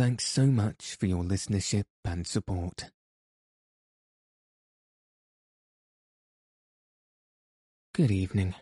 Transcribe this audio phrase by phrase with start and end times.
[0.00, 2.90] Thanks so much for your listenership and support.
[7.92, 8.54] Good evening.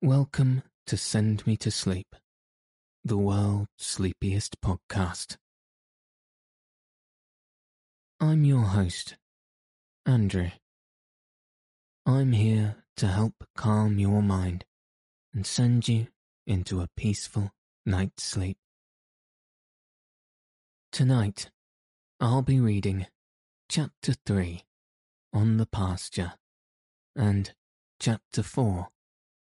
[0.00, 2.14] Welcome to Send Me to Sleep,
[3.04, 5.36] the world's sleepiest podcast.
[8.20, 9.16] I'm your host,
[10.06, 10.50] Andrew.
[12.06, 14.64] I'm here to help calm your mind
[15.34, 16.06] and send you
[16.46, 17.50] into a peaceful
[17.86, 18.58] night's sleep.
[20.92, 21.50] Tonight,
[22.20, 23.06] I'll be reading
[23.68, 24.64] Chapter 3
[25.32, 26.34] On the Pasture
[27.16, 27.54] and
[27.98, 28.88] Chapter 4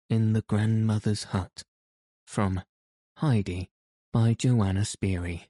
[0.09, 1.63] In the Grandmother's Hut
[2.25, 2.61] from
[3.17, 3.69] Heidi
[4.13, 5.47] by Johanna Spyri.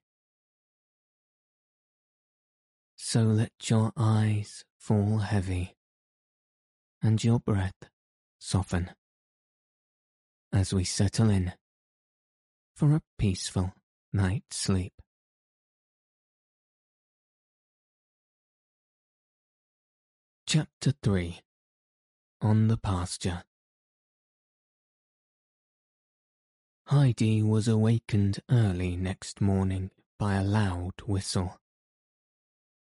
[2.96, 5.76] So let your eyes fall heavy
[7.02, 7.90] and your breath
[8.40, 8.92] soften
[10.54, 11.54] as we settle in
[12.82, 13.72] for a peaceful
[14.12, 15.04] night's sleep.
[20.48, 21.42] Chapter 3
[22.42, 23.44] On the Pasture
[26.88, 31.60] Heidi was awakened early next morning by a loud whistle.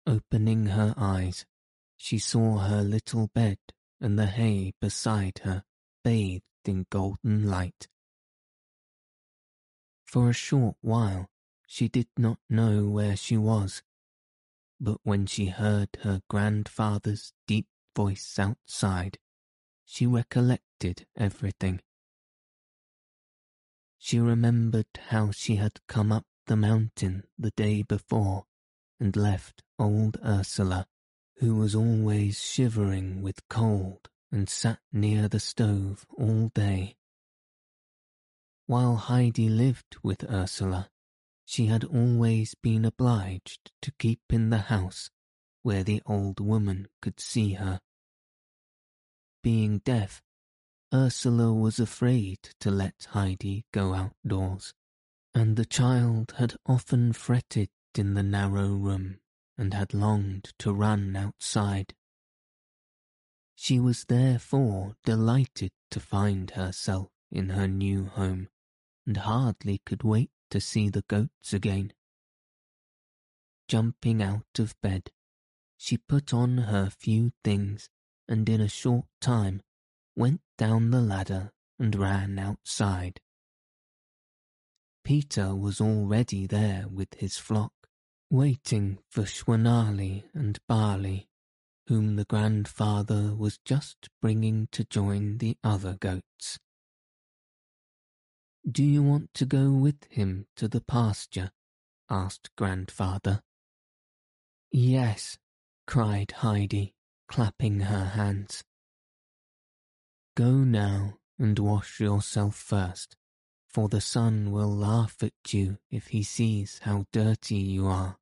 [0.05, 1.47] Opening her eyes,
[1.97, 3.59] she saw her little bed
[4.01, 5.63] and the hay beside her
[6.03, 7.87] bathed in golden light.
[10.07, 11.29] For a short while
[11.67, 13.83] she did not know where she was,
[14.81, 19.19] but when she heard her grandfather's deep voice outside,
[19.85, 21.81] she recollected everything.
[23.99, 28.47] She remembered how she had come up the mountain the day before
[29.01, 30.87] and left old Ursula
[31.39, 36.96] who was always shivering with cold and sat near the stove all day.
[38.69, 40.91] While Heidi lived with Ursula,
[41.45, 45.09] she had always been obliged to keep in the house
[45.63, 47.81] where the old woman could see her.
[49.41, 50.21] Being deaf,
[50.93, 54.75] Ursula was afraid to let Heidi go outdoors,
[55.33, 59.21] and the child had often fretted in the narrow room
[59.57, 61.95] and had longed to run outside.
[63.55, 68.49] She was therefore delighted to find herself in her new home,
[69.07, 71.93] and hardly could wait to see the goats again.
[73.69, 75.11] Jumping out of bed,
[75.77, 77.89] she put on her few things
[78.29, 79.63] and in a short time
[80.17, 83.21] went down the ladder and ran outside.
[85.05, 87.73] Peter was already there with his flock
[88.31, 91.27] waiting for Schwänli and Bärli,
[91.87, 96.59] whom the grandfather was just bringing to join the other goats.
[98.69, 101.53] Do you want to go with him to the pasture?
[102.11, 103.43] asked grandfather.
[104.73, 105.39] Yes,
[105.87, 106.95] cried Heidi,
[107.29, 108.65] clapping her hands.
[110.35, 113.17] Go now and wash yourself first,
[113.69, 118.19] for the sun will laugh at you if he sees how dirty you are.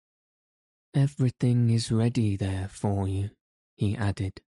[0.93, 3.31] Everything is ready there for you,
[3.77, 4.43] he added,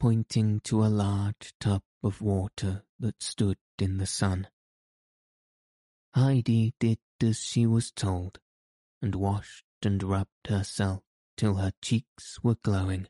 [0.00, 4.48] pointing to a large tub of water that stood in the sun.
[6.14, 8.38] Heidi did as she was told,
[9.00, 11.02] and washed and rubbed herself
[11.36, 13.08] till her cheeks were glowing.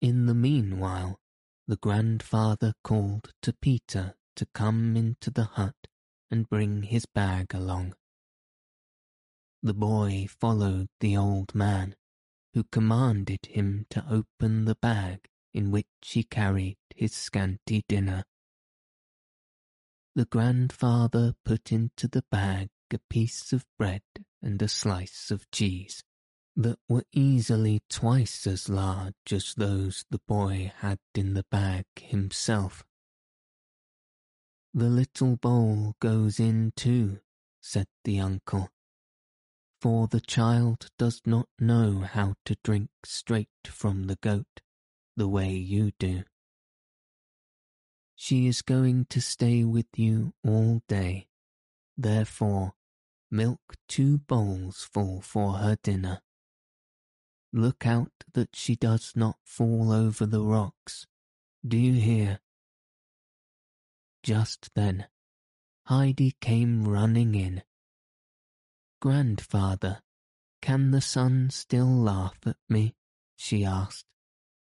[0.00, 1.18] In the meanwhile,
[1.66, 5.88] the grandfather called to Peter to come into the hut
[6.30, 7.94] and bring his bag along.
[9.62, 11.96] The boy followed the old man,
[12.54, 18.24] who commanded him to open the bag in which he carried his scanty dinner.
[20.16, 24.00] The grandfather put into the bag a piece of bread
[24.40, 26.02] and a slice of cheese
[26.56, 32.82] that were easily twice as large as those the boy had in the bag himself.
[34.72, 37.20] The little bowl goes in too,
[37.60, 38.70] said the uncle,
[39.82, 44.62] for the child does not know how to drink straight from the goat,
[45.14, 46.24] the way you do.
[48.18, 51.28] She is going to stay with you all day,
[51.98, 52.72] therefore,
[53.30, 56.22] milk two bowls full for her dinner.
[57.52, 61.06] Look out that she does not fall over the rocks.
[61.66, 62.40] Do you hear?
[64.22, 65.06] Just then,
[65.84, 67.62] Heidi came running in.
[69.00, 70.02] Grandfather,
[70.62, 72.94] can the sun still laugh at me?
[73.36, 74.06] she asked.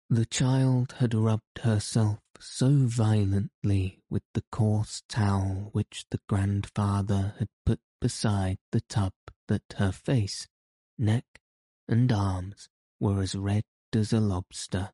[0.10, 7.50] The child had rubbed herself so violently with the coarse towel which the grandfather had
[7.66, 9.13] put beside the tub
[9.48, 10.48] that her face,
[10.98, 11.25] neck,
[11.88, 12.69] and arms
[13.00, 13.63] were as red
[13.94, 14.92] as a lobster.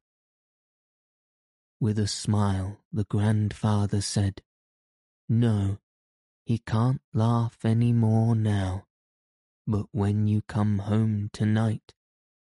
[1.82, 4.42] With a smile, the grandfather said,
[5.28, 5.80] No,
[6.46, 8.86] he can't laugh any more now,
[9.68, 11.94] but when you come home tonight,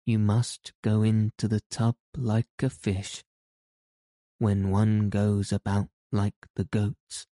[0.07, 3.25] you must go into the tub like a fish.
[4.39, 7.27] When one goes about like the goats,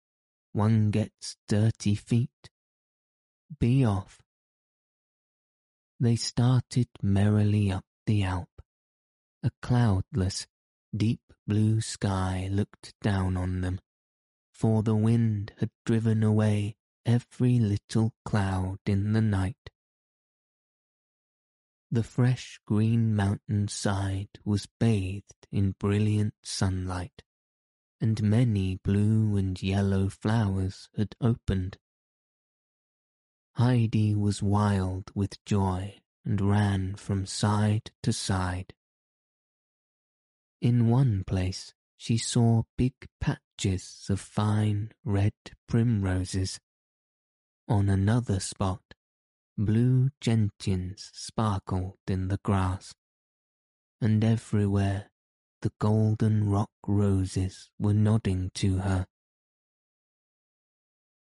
[0.53, 2.51] one gets dirty feet.
[3.61, 4.21] Be off.
[6.01, 8.49] They started merrily up the Alp.
[9.45, 10.47] A cloudless,
[10.95, 13.79] deep blue sky looked down on them,
[14.53, 16.75] for the wind had driven away
[17.07, 19.71] every little cloud in the night.
[21.95, 27.23] The fresh green mountain side was bathed in brilliant sunlight,
[28.01, 31.79] and many blue and yellow flowers had opened.
[33.53, 38.75] Heidi was wild with joy and ran from side to side.
[40.61, 45.35] In one place she saw big patches of fine red
[45.69, 46.59] primroses.
[47.69, 48.83] On another spot
[49.57, 52.95] blue gentians sparkled in the grass,
[54.01, 55.11] and everywhere
[55.63, 59.07] the golden rock roses were nodding to her.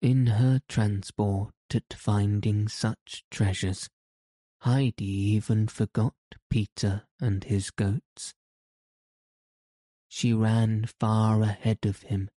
[0.02, 3.90] In her transport at finding such treasures,
[4.60, 6.16] Heidi even forgot
[6.50, 8.34] Peter and his goats.
[10.08, 12.30] She ran far ahead of him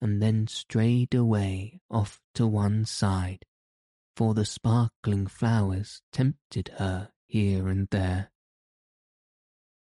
[0.00, 3.44] and then strayed away off to one side
[4.16, 8.30] for the sparkling flowers tempted her here and there.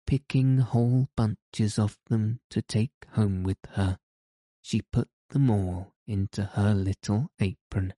[0.06, 3.98] Picking whole bunches of them to take home with her,
[4.62, 7.94] she put them all into her little apron.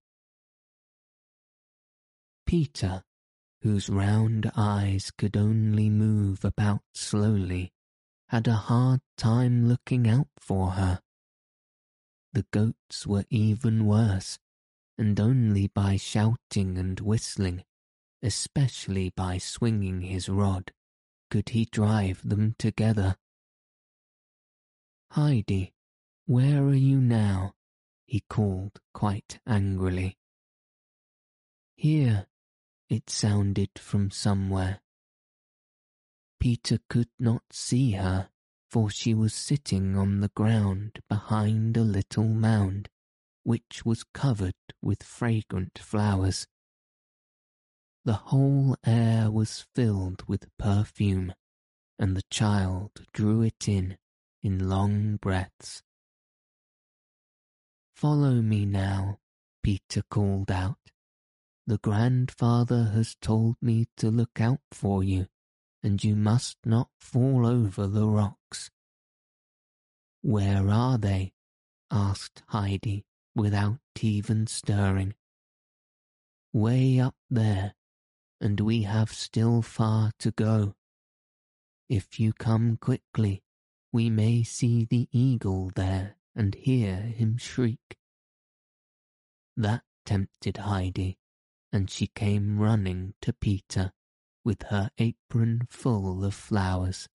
[2.45, 3.04] Peter,
[3.62, 7.72] whose round eyes could only move about slowly,
[8.30, 11.00] had a hard time looking out for her.
[12.33, 14.39] The goats were even worse,
[15.00, 17.63] and only by shouting and whistling,
[18.22, 20.74] especially by swinging his rod,
[21.31, 23.16] could he drive them together.
[25.12, 25.74] Heidi,
[26.25, 27.54] where are you now?
[28.06, 30.18] he called quite angrily.
[31.78, 32.28] Here,
[32.90, 34.81] it sounded from somewhere.
[36.42, 38.30] Peter could not see her,
[38.69, 42.90] for she was sitting on the ground behind a little mound
[43.50, 46.46] which was covered with fragrant flowers.
[48.06, 51.34] The whole air was filled with perfume,
[51.98, 53.98] and the child drew it in
[54.44, 55.81] in long breaths.
[57.96, 59.18] Follow me now,
[59.63, 60.92] Peter called out.
[61.65, 65.25] The grandfather has told me to look out for you,
[65.82, 68.70] and you must not fall over the rocks.
[70.22, 71.34] Where are they?
[71.89, 75.13] asked Heidi without even stirring.
[76.53, 77.75] Way up there,
[78.41, 80.75] and we have still far to go.
[81.89, 83.43] If you come quickly,
[83.91, 87.98] we may see the eagle there and hear him shriek.
[89.57, 91.17] That tempted Heidi,
[91.71, 93.91] and she came running to Peter
[94.45, 97.09] with her apron full of flowers.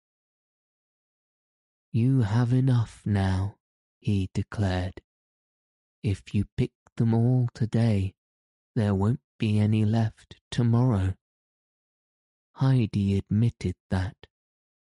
[1.93, 3.57] You have enough now,
[4.01, 5.01] he declared,
[6.05, 8.15] if you pick them all today,
[8.77, 11.15] there won't be any left tomorrow.
[12.57, 14.15] Heidi admitted that,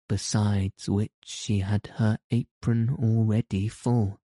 [0.09, 4.21] besides which she had her apron already full.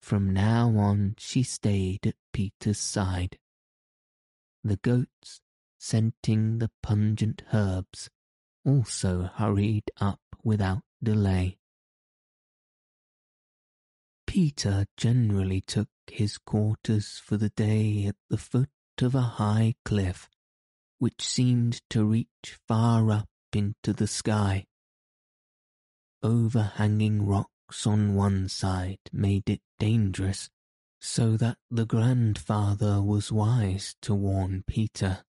[0.00, 3.38] From now on she stayed at Peter's side.
[4.64, 5.40] The goats,
[5.78, 8.08] scenting the pungent herbs,
[8.64, 11.58] also hurried up without delay.
[14.36, 18.68] Peter generally took his quarters for the day at the foot
[19.00, 20.28] of a high cliff,
[20.98, 24.66] which seemed to reach far up into the sky.
[26.22, 30.50] Overhanging rocks on one side made it dangerous,
[31.00, 35.24] so that the grandfather was wise to warn Peter.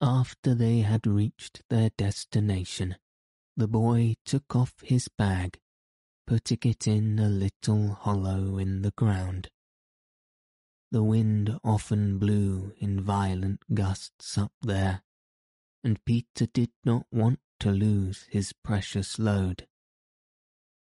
[0.00, 2.94] After they had reached their destination,
[3.56, 5.58] the boy took off his bag,
[6.30, 9.50] putting it in a little hollow in the ground.
[10.92, 15.02] The wind often blew in violent gusts up there,
[15.82, 19.66] and Peter did not want to lose his precious load.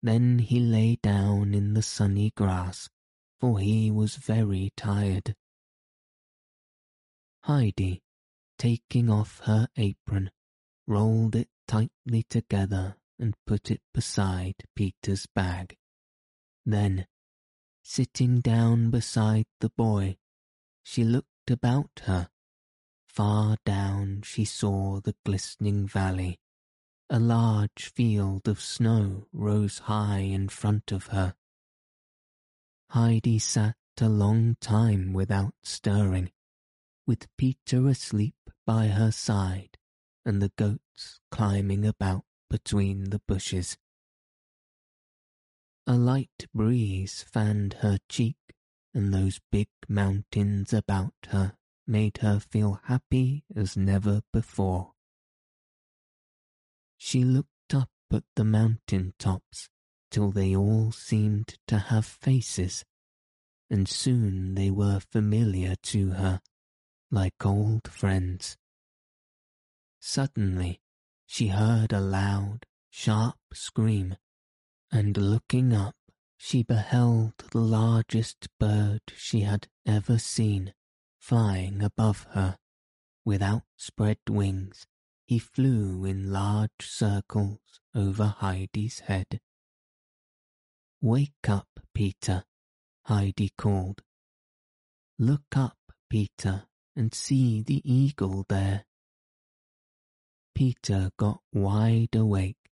[0.01, 2.89] Then he lay down in the sunny grass,
[3.39, 5.35] for he was very tired.
[7.43, 8.01] Heidi,
[8.57, 10.31] taking off her apron,
[10.87, 15.75] rolled it tightly together and put it beside Peter's bag.
[16.65, 17.07] Then,
[17.83, 20.17] sitting down beside the boy,
[20.83, 22.29] she looked about her.
[23.07, 26.39] Far down she saw the glistening valley.
[27.09, 31.35] A large field of snow rose high in front of her.
[32.89, 36.31] Heidi sat a long time without stirring,
[37.07, 39.77] with Peter asleep by her side
[40.27, 43.77] and the goats climbing about between the bushes.
[45.85, 48.37] A light breeze fanned her cheek,
[48.93, 51.53] and those big mountains about her
[51.85, 54.91] made her feel happy as never before.
[56.97, 59.69] She looked up at the mountain tops
[60.11, 62.83] till they all seemed to have faces,
[63.69, 66.41] and soon they were familiar to her,
[67.11, 68.57] like old friends.
[69.99, 70.81] Suddenly,
[71.27, 74.15] she heard a loud, sharp scream,
[74.91, 75.95] and looking up,
[76.37, 80.73] she beheld the largest bird she had ever seen
[81.19, 82.57] flying above her.
[83.25, 84.87] With outspread wings,
[85.25, 87.59] he flew in large circles
[87.93, 89.41] over Heidi's head.
[91.01, 92.45] Wake up, Peter,
[93.03, 94.01] Heidi called.
[95.19, 95.77] Look up,
[96.09, 96.63] Peter,
[96.95, 98.85] and see the eagle there.
[100.57, 102.71] Peter got wide awake,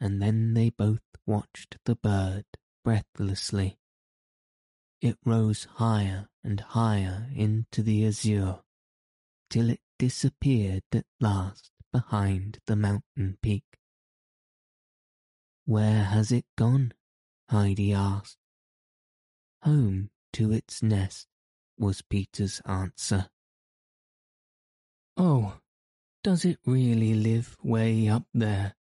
[0.00, 2.44] and then they both watched the bird
[2.82, 3.78] breathlessly.
[5.00, 8.58] It rose higher and higher into the azure,
[9.48, 13.78] till it disappeared at last behind the mountain peak.
[15.64, 16.92] Where has it gone?
[17.48, 18.38] Heidi asked.
[19.62, 21.28] Home to its nest,
[21.78, 23.28] was Peter's answer.
[25.16, 25.60] Oh,
[26.22, 28.74] does it really live way up there?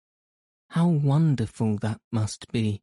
[0.70, 2.82] How wonderful that must be.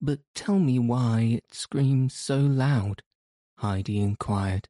[0.00, 3.02] But tell me why it screams so loud,
[3.58, 4.68] Heidi inquired.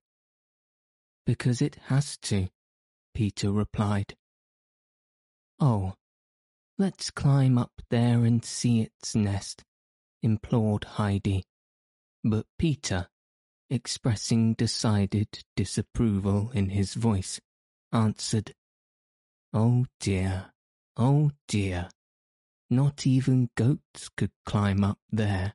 [1.27, 2.49] Because it has to,
[3.15, 4.15] Peter replied.
[5.61, 5.95] Oh,
[6.79, 9.63] let's climb up there and see its nest,
[10.23, 11.45] implored Heidi.
[12.23, 13.09] But Peter,
[13.71, 17.41] expressing decided disapproval in his voice,
[17.93, 18.55] answered,
[19.57, 20.51] Oh dear,
[20.97, 21.89] oh dear,
[22.69, 25.55] not even goats could climb up there.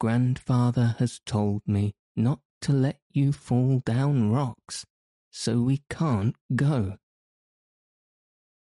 [0.00, 4.84] Grandfather has told me not to let you fall down rocks,
[5.30, 6.96] so we can't go.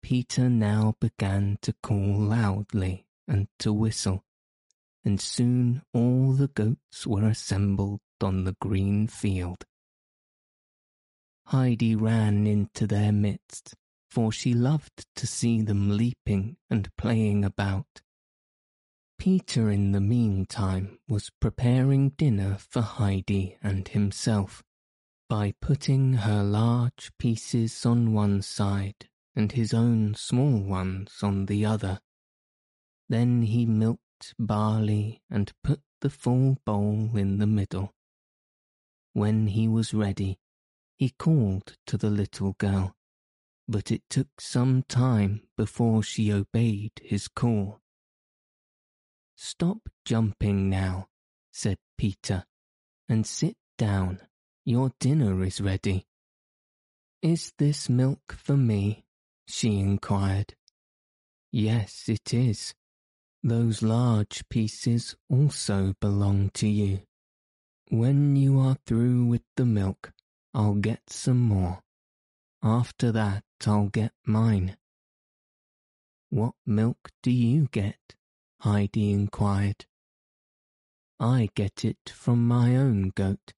[0.04, 4.26] Peter now began to call loudly and to whistle,
[5.06, 9.64] and soon all the goats were assembled on the green field.
[11.46, 13.76] Heidi ran into their midst
[14.16, 18.02] for she loved to see them leaping and playing about.
[19.20, 24.64] Peter, in the meantime, was preparing dinner for Heidi and himself
[25.28, 31.66] by putting her large pieces on one side and his own small ones on the
[31.66, 32.00] other.
[33.10, 37.94] Then he milked Bärli and put the full bowl in the middle.
[39.12, 40.40] When he was ready,
[40.96, 42.96] he called to the little girl
[43.68, 47.80] but it took some time before she obeyed his call.
[49.36, 51.08] Stop jumping now,
[51.52, 52.46] said Peter,
[53.10, 54.20] and sit down.
[54.64, 56.06] Your dinner is ready.
[57.22, 59.06] Is this milk for me?
[59.48, 60.56] she inquired.
[61.52, 62.74] Yes, it is.
[63.44, 67.02] Those large pieces also belong to you.
[67.90, 70.12] When you are through with the milk,
[70.54, 71.85] I'll get some more.
[72.66, 74.76] After that, I'll get mine.
[76.32, 78.16] What milk do you get?
[78.62, 79.86] Heidi inquired.
[81.20, 83.54] I get it from my own goat,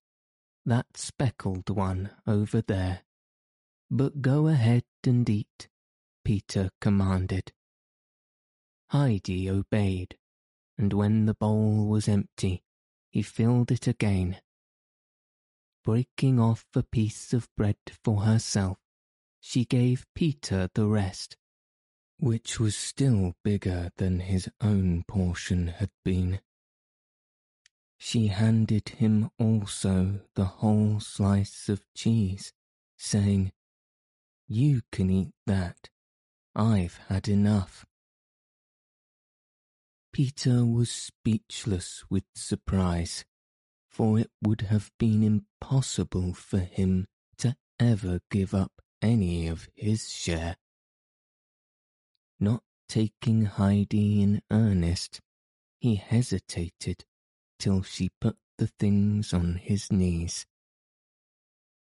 [0.66, 3.00] that speckled one over there.
[3.90, 5.70] But go ahead and eat,
[6.22, 7.52] Peter commanded.
[8.90, 10.18] Heidi obeyed,
[10.76, 12.62] and when the bowl was empty,
[13.10, 14.36] he filled it again.
[15.82, 18.76] Breaking off a piece of bread for herself,
[19.40, 21.36] she gave Peter the rest,
[22.18, 26.40] which was still bigger than his own portion had been.
[27.96, 32.52] She handed him also the whole slice of cheese,
[32.96, 33.52] saying,
[34.46, 35.88] You can eat that.
[36.54, 37.86] I've had enough.
[40.12, 43.24] Peter was speechless with surprise,
[43.88, 50.10] for it would have been impossible for him to ever give up any of his
[50.10, 50.56] share.
[52.40, 55.20] Not taking Heidi in earnest,
[55.80, 57.04] he hesitated
[57.58, 60.46] till she put the things on his knees.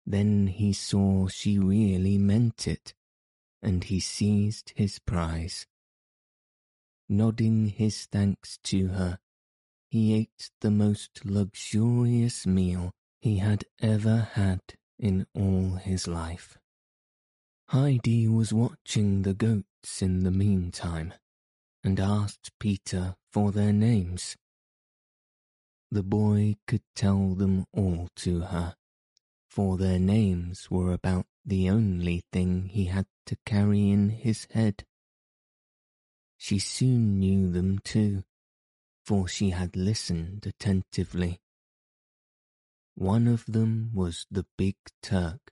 [0.06, 2.94] Then he saw she really meant it,
[3.62, 5.66] and he seized his prize.
[7.10, 9.20] Nodding his thanks to her,
[9.90, 12.92] he ate the most luxurious meal
[13.22, 14.62] he had ever had
[15.00, 16.58] in all his life.
[17.70, 21.14] Heidi was watching the goats in the meantime,
[21.84, 24.38] and asked Peter for their names.
[25.90, 28.76] The boy could tell them all to her,
[29.50, 34.86] for their names were about the only thing he had to carry in his head.
[36.38, 38.24] She soon knew them too,
[39.04, 41.40] for she had listened attentively.
[42.94, 45.52] One of them was the big Turk,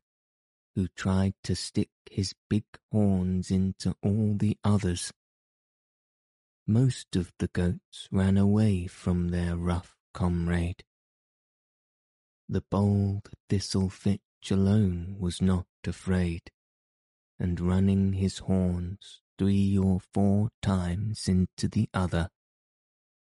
[0.75, 5.11] who tried to stick his big horns into all the others.
[6.65, 10.83] Most of the goats ran away from their rough comrade.
[12.47, 16.51] The bold Thistlefitch alone was not afraid,
[17.39, 22.29] and running his horns three or four times into the other,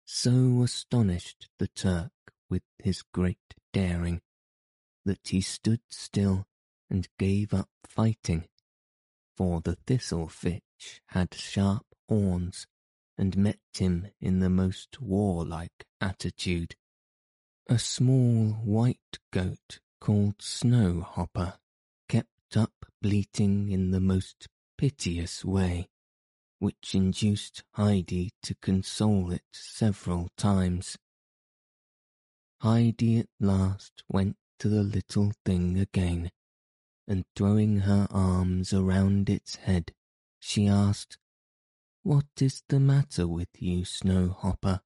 [0.05, 2.11] so astonished the Turk
[2.49, 4.21] with his great daring
[5.05, 6.45] that he stood still
[6.89, 8.45] and gave up fighting,
[9.35, 12.67] for the Thistlefitch had sharp horns
[13.17, 16.75] and met him in the most warlike attitude.
[17.67, 21.57] A small white goat called Snowhopper
[22.09, 25.87] kept up bleating in the most piteous way,
[26.59, 30.97] which induced Heidi to console it several times.
[32.61, 36.31] Heidi at last went to the little thing again,
[37.07, 39.93] and throwing her arms around its head,
[40.39, 41.17] she asked,
[42.03, 44.81] what is the matter with you, Snowhopper?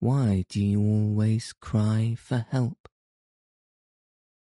[0.00, 2.88] Why do you always cry for help?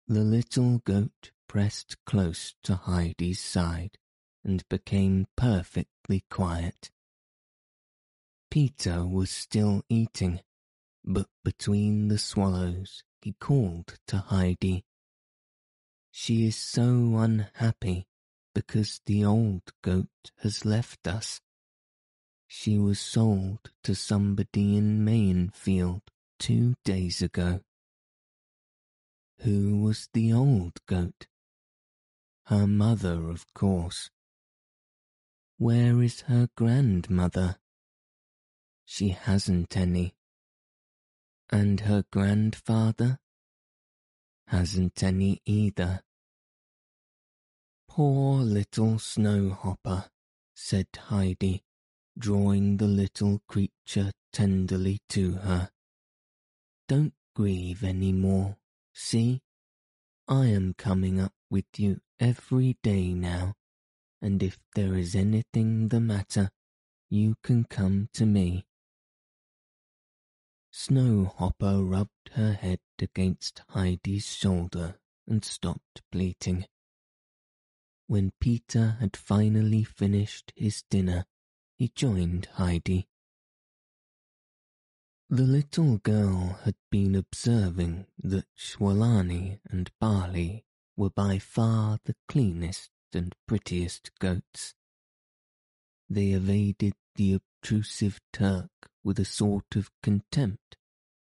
[0.07, 3.97] The little goat pressed close to Heidi's side
[4.45, 6.89] and became perfectly quiet.
[8.49, 10.39] Peter was still eating,
[11.03, 14.85] but between the swallows he called to Heidi.
[16.15, 18.05] She is so unhappy
[18.53, 21.41] because the old goat has left us.
[22.45, 26.01] She was sold to somebody in Mayenfeld
[26.37, 27.61] two days ago.
[29.39, 31.25] Who was the old goat?
[32.45, 34.11] Her mother, of course.
[35.57, 37.57] Where is her grandmother?
[38.85, 40.13] She hasn't any.
[41.49, 43.19] And her grandfather?
[44.53, 46.03] Hasn't any either.
[47.89, 50.09] Poor little Snowhopper,
[50.53, 51.63] said Heidi
[52.17, 55.71] drawing the little creature tenderly to her.
[56.87, 58.57] Don't grieve any more,
[58.93, 59.41] see?
[60.27, 63.55] I am coming up with you every day now,
[64.21, 66.51] and if there is anything the matter,
[67.09, 68.67] you can come to me.
[70.73, 76.65] Snowhopper rubbed her head against Heidi's shoulder and stopped bleating.
[78.07, 81.25] When Peter had finally finished his dinner,
[81.77, 83.07] he joined Heidi.
[85.29, 90.63] The little girl had been observing that Schwänli and Bärli
[90.97, 94.73] were by far the cleanest and prettiest goats.
[96.09, 100.77] They evaded the obtrusive Turk with a sort of contempt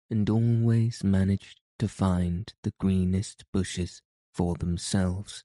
[0.10, 4.02] and always managed to find the greenest bushes
[4.34, 5.44] for themselves.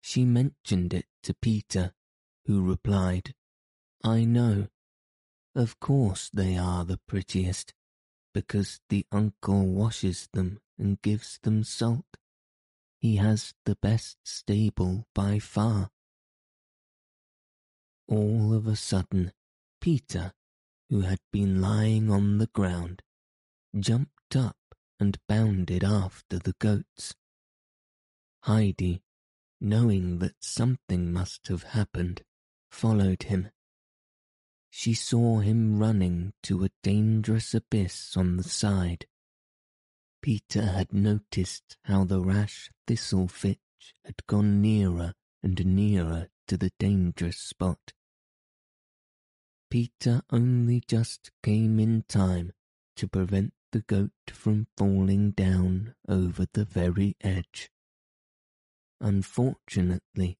[0.00, 1.92] She mentioned it to Peter
[2.46, 3.34] who replied,
[4.04, 4.68] I know.
[5.54, 7.74] Of course they are the prettiest,
[8.32, 12.04] because the uncle washes them and gives them salt.
[13.00, 15.90] He has the best stable by far.
[18.06, 19.32] All of a sudden,
[19.86, 20.32] Peter,
[20.90, 23.02] who had been lying on the ground,
[23.78, 24.56] jumped up
[24.98, 27.14] and bounded after the goats.
[28.40, 29.04] Heidi,
[29.60, 32.24] knowing that something must have happened,
[32.68, 33.50] followed him.
[34.70, 39.06] She saw him running to a dangerous abyss on the side.
[40.20, 47.38] Peter had noticed how the rash thistlefitch had gone nearer and nearer to the dangerous
[47.38, 47.92] spot.
[49.70, 52.52] Peter only just came in time
[52.94, 57.70] to prevent the goat from falling down over the very edge.
[59.00, 60.38] Unfortunately,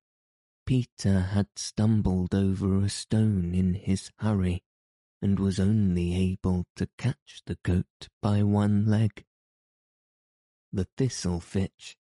[0.64, 4.62] Peter had stumbled over a stone in his hurry
[5.20, 9.24] and was only able to catch the goat by one leg.
[10.72, 11.96] The thistle thistlefitch,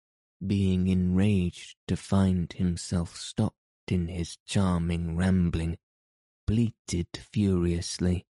[0.46, 3.56] being enraged to find himself stopped
[3.88, 5.78] in his charming rambling,
[6.50, 8.26] bleated furiously.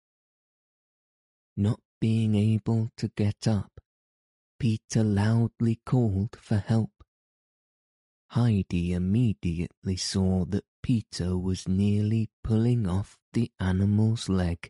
[1.55, 3.79] Not being able to get up,
[4.59, 6.91] Peter loudly called for help.
[8.31, 14.69] Heidi immediately saw that Peter was nearly pulling off the animal's leg.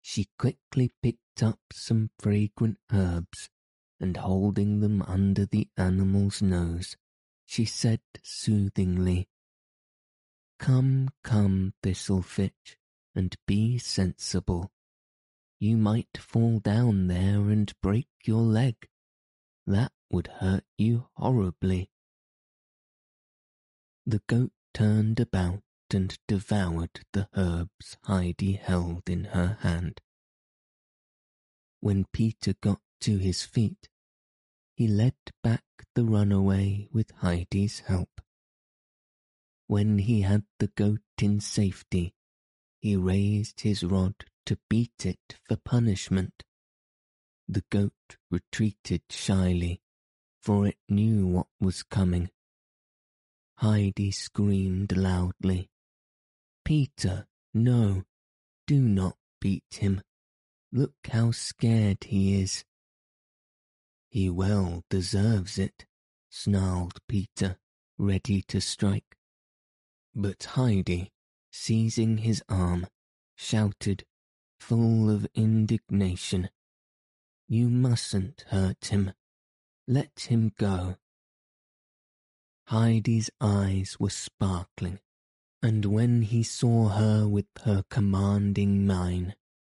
[0.00, 3.50] She quickly picked up some fragrant herbs
[3.98, 6.96] and holding them under the animal's nose,
[7.44, 9.26] she said soothingly,
[10.58, 12.76] Come, come, Thistlefitch,
[13.14, 14.72] and be sensible.
[15.58, 18.88] You might fall down there and break your leg.
[19.66, 21.90] That would hurt you horribly.
[24.06, 25.62] The goat turned about
[25.92, 30.00] and devoured the herbs Heidi held in her hand.
[31.80, 33.88] When Peter got to his feet,
[34.74, 35.64] he led back
[35.94, 38.20] the runaway with Heidi's help.
[39.66, 42.14] When he had the goat in safety,
[42.80, 46.44] he raised his rod to beat it for punishment.
[47.48, 49.80] The goat retreated shyly,
[50.42, 52.30] for it knew what was coming.
[53.58, 55.70] Heidi screamed loudly.
[56.64, 58.04] Peter, no,
[58.66, 60.02] do not beat him.
[60.72, 62.64] Look how scared he is.
[64.10, 65.86] He well deserves it,
[66.28, 67.58] snarled Peter,
[67.96, 69.16] ready to strike.
[70.16, 71.10] But Heidi,
[71.50, 72.86] seizing his arm,
[73.36, 74.04] shouted,
[74.60, 76.50] full of indignation,
[77.48, 79.12] You mustn't hurt him.
[79.88, 80.96] Let him go.
[82.68, 85.00] Heidi's eyes were sparkling,
[85.62, 89.34] and when he saw her with her commanding mien,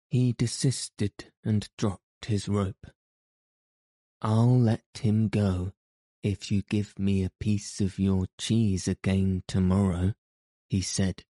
[0.09, 2.87] he desisted and dropped his rope.
[4.21, 5.71] I'll let him go
[6.23, 10.13] if you give me a piece of your cheese again tomorrow,
[10.69, 11.23] he said,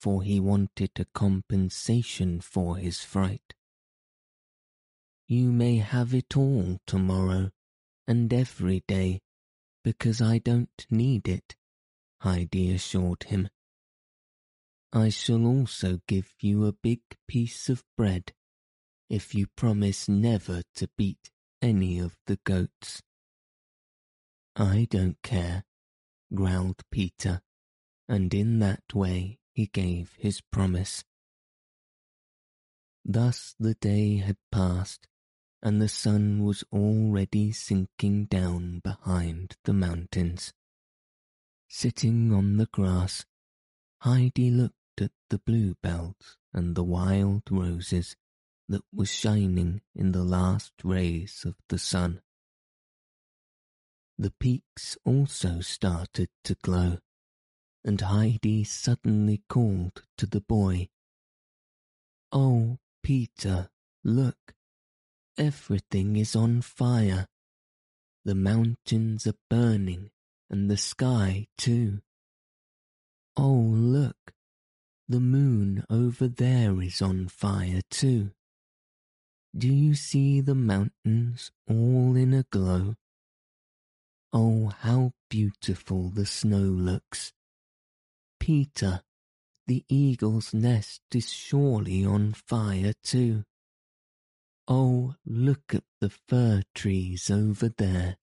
[0.00, 3.54] for he wanted a compensation for his fright.
[5.28, 7.50] You may have it all tomorrow,
[8.08, 9.20] and every day,
[9.84, 11.54] because I don't need it,
[12.22, 13.48] Heidi assured him.
[14.92, 18.32] I shall also give you a big piece of bread
[19.08, 21.30] if you promise never to beat
[21.62, 23.02] any of the goats.
[24.56, 25.64] I don't care,
[26.34, 27.40] growled Peter,
[28.10, 31.04] and in that way he gave his promise.
[33.04, 35.06] Thus the day had passed,
[35.62, 40.52] and the sun was already sinking down behind the mountains.
[41.68, 43.24] Sitting on the grass,
[43.98, 48.16] Heidi looked at the bluebells and the wild roses
[48.68, 52.22] that were shining in the last rays of the sun.
[54.18, 56.98] The peaks also started to glow,
[57.84, 60.88] and Heidi suddenly called to the boy,
[62.32, 63.70] Oh, Peter,
[64.04, 64.54] look,
[65.36, 67.26] everything is on fire.
[68.24, 70.10] The mountains are burning
[70.48, 72.02] and the sky too.
[73.36, 74.32] Oh, look,
[75.08, 78.32] the moon over there is on fire too.
[79.56, 82.94] Do you see the mountains all in a glow?
[84.32, 87.32] Oh, how beautiful the snow looks.
[88.40, 89.02] Peter,
[89.66, 93.44] the eagle's nest is surely on fire too.
[94.66, 98.16] Oh, look at the fir trees over there.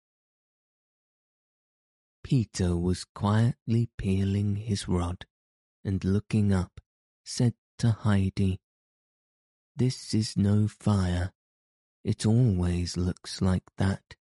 [2.24, 5.28] Peter was quietly peeling his rod
[5.84, 6.82] and looking up,
[7.24, 8.60] said to Heidi,
[9.76, 11.34] This is no fire.
[12.04, 14.16] It always looks like that.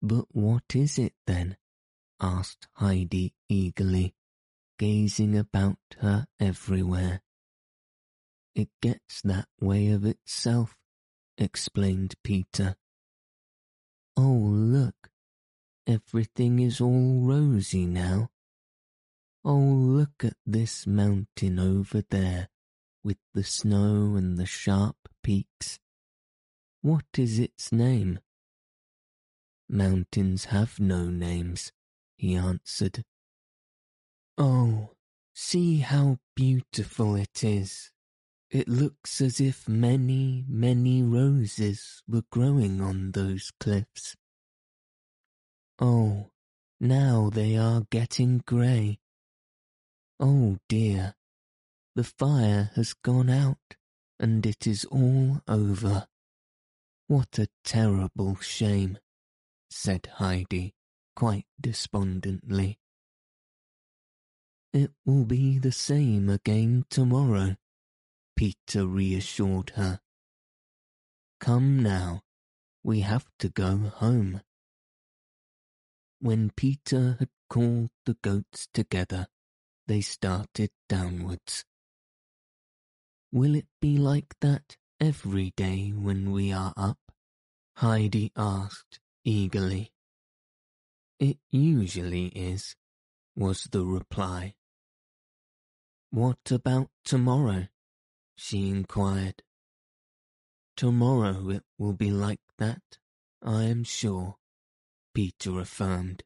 [0.00, 1.56] But what is it then?
[2.20, 4.14] asked Heidi eagerly,
[4.82, 7.20] gazing about her everywhere.
[8.52, 10.76] It gets that way of itself,
[11.38, 12.74] explained Peter.
[14.16, 15.08] Oh, look,
[15.86, 18.30] everything is all rosy now.
[19.44, 22.48] Oh, look at this mountain over there
[23.04, 25.78] with the snow and the sharp peaks.
[26.80, 28.18] What is its name?
[29.68, 31.70] Mountains have no names,
[32.16, 33.04] he answered.
[34.38, 34.90] Oh,
[35.34, 37.90] see how beautiful it is.
[38.50, 44.16] It looks as if many, many roses were growing on those cliffs.
[45.78, 46.30] Oh,
[46.80, 48.98] now they are getting grey.
[50.20, 51.14] Oh dear,
[51.94, 53.76] the fire has gone out
[54.18, 56.06] and it is all over.
[57.08, 58.98] What a terrible shame,
[59.70, 60.74] said Heidi
[61.14, 62.78] quite despondently.
[64.72, 67.56] It will be the same again tomorrow,
[68.36, 70.00] Peter reassured her.
[71.40, 72.22] Come now,
[72.82, 74.40] we have to go home.
[76.20, 79.26] When Peter had called the goats together,
[79.86, 81.66] they started downwards.
[83.30, 86.98] Will it be like that every day when we are up?
[87.76, 89.92] Heidi asked eagerly.
[91.20, 92.74] It usually is,
[93.36, 94.54] was the reply.
[96.12, 97.66] What about tomorrow?
[98.36, 99.42] she inquired.
[100.76, 102.98] Tomorrow it will be like that,
[103.42, 104.36] I am sure,
[105.12, 106.22] Peter affirmed.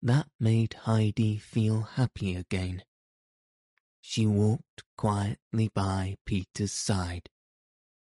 [0.00, 2.82] That made Heidi feel happy again
[4.08, 7.28] she walked quietly by Peter's side,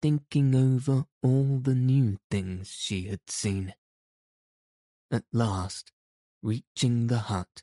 [0.03, 3.73] thinking over all the new things she had seen.
[5.11, 5.93] At last,
[6.43, 7.63] reaching the hut,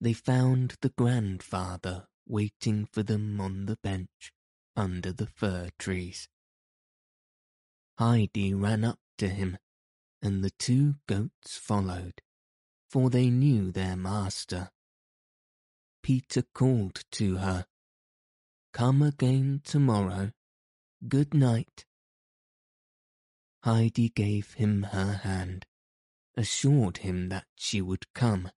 [0.00, 4.32] they found the grandfather waiting for them on the bench
[4.76, 6.28] under the fir trees.
[7.98, 9.58] Heidi ran up to him,
[10.22, 12.22] and the two goats followed,
[12.88, 14.70] for they knew their master
[16.02, 17.66] Peter called to her,
[18.72, 20.32] Come again tomorrow.
[21.06, 21.84] Good night.
[23.64, 25.66] Heidi gave him her hand,
[26.36, 28.50] assured him that she would come,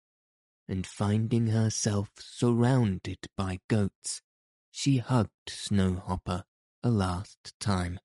[0.67, 4.21] and finding herself surrounded by goats,
[4.71, 6.43] she hugged Snowhopper
[6.83, 7.99] a last time.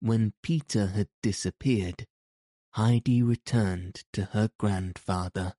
[0.00, 2.06] When Peter had disappeared,
[2.70, 5.54] Heidi returned to her grandfather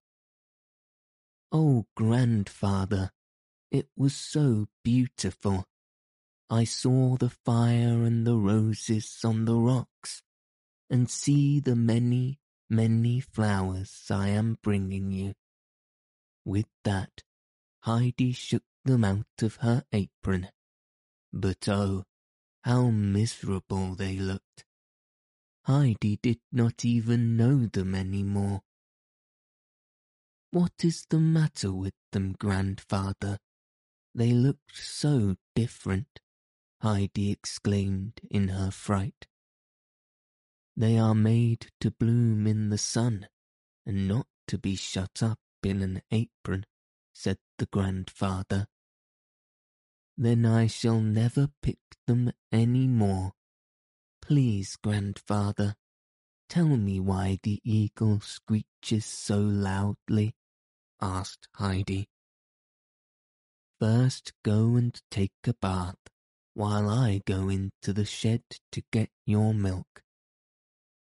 [1.51, 3.11] Oh, grandfather,
[3.71, 5.65] it was so beautiful.
[6.49, 10.21] I saw the fire and the roses on the rocks,
[10.89, 12.39] and see the many,
[12.69, 15.33] many flowers I am bringing you.
[16.45, 17.23] With that,
[17.81, 20.49] Heidi shook them out of her apron.
[21.33, 22.03] But oh,
[22.63, 24.65] how miserable they looked.
[25.63, 28.61] Heidi did not even know them any more.
[30.51, 33.37] What is the matter with them, grandfather?
[34.15, 36.21] They looked so different,
[36.81, 39.27] Heidi exclaimed in her fright.
[40.79, 43.27] They are made to bloom in the sun,
[43.83, 46.67] and not to be shut up in an apron,
[47.15, 48.67] said the grandfather.
[50.15, 53.33] Then I shall never pick them any more.
[54.21, 55.75] Please, grandfather,
[56.47, 60.35] tell me why the eagle screeches so loudly
[61.01, 62.07] asked Heidi.
[63.79, 65.97] First go and take a bath,
[66.53, 70.03] while I go into the shed to get your milk.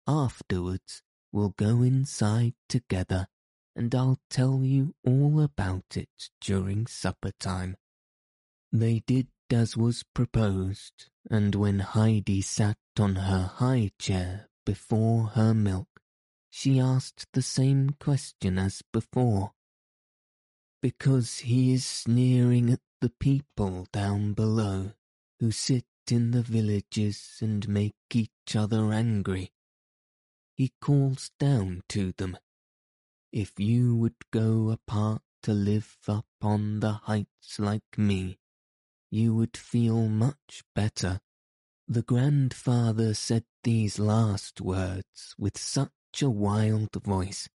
[0.08, 3.28] Afterwards, we'll go inside together,
[3.76, 7.78] and I'll tell you all about it during supper time.
[8.72, 15.54] They did as was proposed, and when Heidi sat on her high chair before her
[15.54, 15.88] milk,
[16.50, 19.54] she asked the same question as before
[20.82, 24.92] because he is sneering at the people down below
[25.40, 29.52] who sit in the villages and make each other angry.
[30.56, 32.38] He calls down to them,
[33.34, 38.40] If you would go apart to live up on the heights like me,
[39.12, 41.20] you would feel much better.
[41.90, 45.92] The grandfather said these last words with such
[46.22, 47.50] a wild voice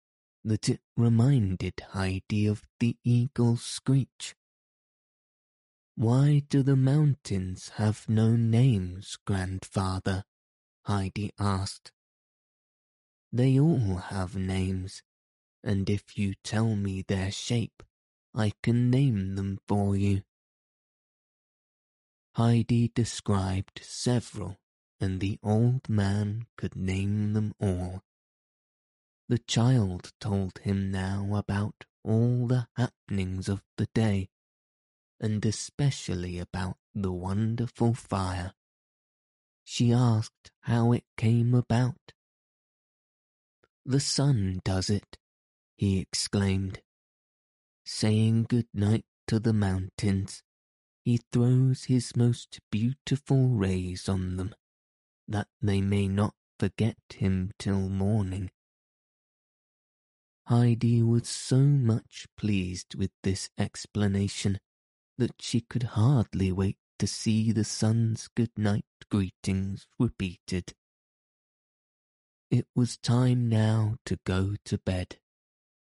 [0.44, 4.34] that it reminded Heidi of the eagle's screech.
[5.94, 10.24] Why do the mountains have no names, grandfather?
[10.82, 11.92] Heidi asked.
[13.32, 15.02] They all have names,
[15.62, 17.82] and if you tell me their shape,
[18.34, 20.22] I can name them for you.
[22.36, 24.58] Heidi described several,
[25.00, 28.02] and the old man could name them all.
[29.28, 34.30] The child told him now about all the happenings of the day,
[35.20, 38.54] and especially about the wonderful fire.
[39.64, 42.14] She asked how it came about.
[43.88, 45.16] The sun does it,
[45.78, 46.82] he exclaimed.
[47.86, 50.42] Saying good night to the mountains,
[51.06, 54.54] he throws his most beautiful rays on them,
[55.26, 58.50] that they may not forget him till morning.
[60.48, 64.60] Heidi was so much pleased with this explanation
[65.16, 70.74] that she could hardly wait to see the sun's good night greetings repeated.
[72.50, 75.18] It was time now to go to bed,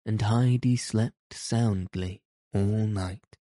[0.06, 3.38] and Heidi slept soundly all night.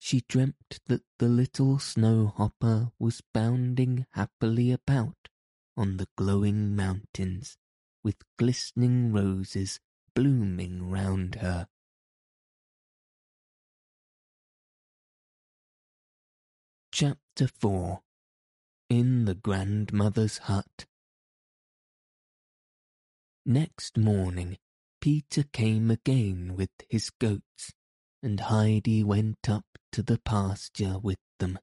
[0.00, 5.28] She dreamt that the little snow hopper was bounding happily about
[5.76, 7.56] on the glowing mountains
[8.02, 9.78] with glistening roses
[10.12, 11.68] blooming round her.
[16.90, 18.02] Chapter 4
[18.90, 20.86] In the Grandmother's Hut
[23.44, 24.58] Next morning,
[25.00, 27.72] Peter came again with his goats,
[28.22, 31.58] and Heidi went up to the pasture with them.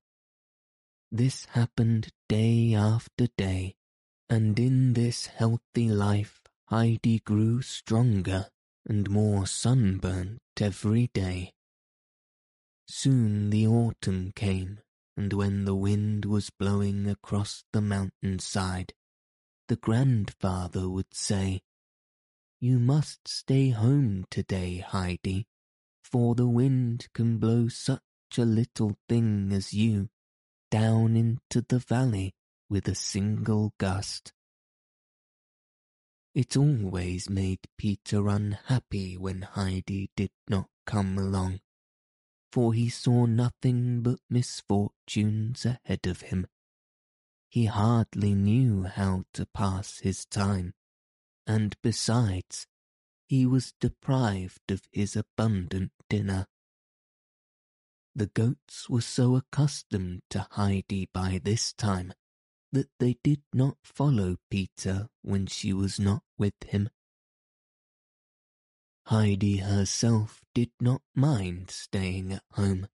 [1.09, 3.75] This happened day after day,
[4.29, 8.49] and in this healthy life Heidi grew stronger
[8.85, 11.53] and more sunburnt every day.
[12.87, 14.81] Soon the autumn came,
[15.15, 18.93] and when the wind was blowing across the mountainside,
[19.69, 21.61] the grandfather would say,
[22.61, 25.47] You must stay home today, Heidi,
[26.03, 28.01] for the wind can blow such
[28.37, 30.09] a little thing as you
[30.69, 32.33] down into the valley
[32.69, 34.33] with a single gust.
[36.35, 41.61] It always made Peter unhappy when Heidi did not come along,
[42.51, 46.45] for he saw nothing but misfortunes ahead of him.
[47.47, 50.73] He hardly knew how to pass his time,
[51.49, 52.67] and besides,
[53.27, 56.45] he was deprived of his abundant dinner.
[58.13, 62.13] The goats were so accustomed to Heidi by this time
[62.71, 66.91] that they did not follow Peter when she was not with him.
[69.07, 72.87] Heidi herself did not mind staying at home,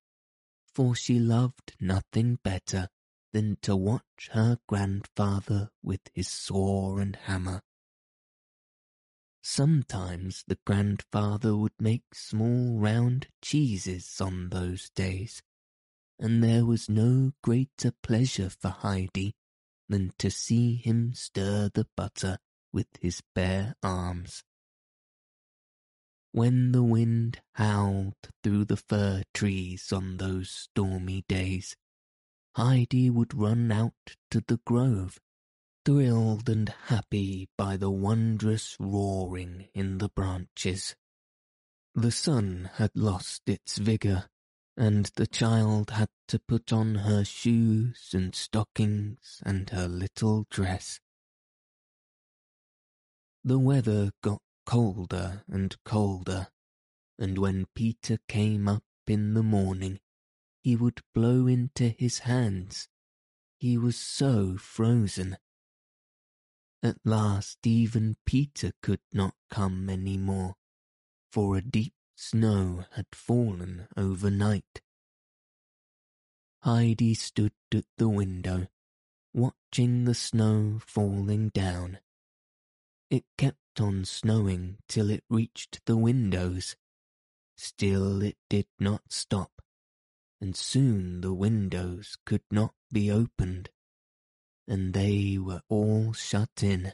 [0.74, 2.88] for she loved nothing better
[3.34, 7.62] than to watch her grandfather with his saw and hammer.
[9.48, 15.44] Sometimes the grandfather would make small round cheeses on those days,
[16.18, 19.36] and there was no greater pleasure for Heidi
[19.88, 22.40] than to see him stir the butter
[22.74, 24.44] with his bare arms.
[26.32, 31.78] When the wind howled through the fir trees on those stormy days,
[32.56, 35.20] Heidi would run out to the grove,
[35.86, 40.96] thrilled and happy by the wondrous roaring in the branches.
[41.94, 44.26] The sun had lost its vigour,
[44.76, 51.00] and the child had to put on her shoes and stockings and her little dress.
[53.44, 56.48] The weather got colder and colder,
[57.20, 60.00] and when Peter came up in the morning,
[60.64, 62.90] he would blow into his hands.
[63.60, 65.38] He was so frozen.
[66.86, 70.54] At last even Peter could not come any more,
[71.32, 74.84] for a deep Snow had fallen overnight.
[76.62, 78.68] Heidi stood at the window,
[79.34, 82.02] watching the snow falling down.
[83.10, 86.76] It kept on snowing till it reached the windows.
[87.58, 89.64] Still it did not stop,
[90.40, 93.72] and soon the windows could not be opened,
[94.68, 96.94] and they were all shut in.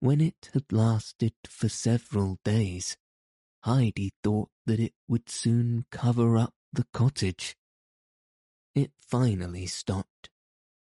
[0.00, 2.96] When it had lasted for several days,
[3.62, 7.56] Heidi thought that it would soon cover up the cottage.
[8.74, 10.30] It finally stopped,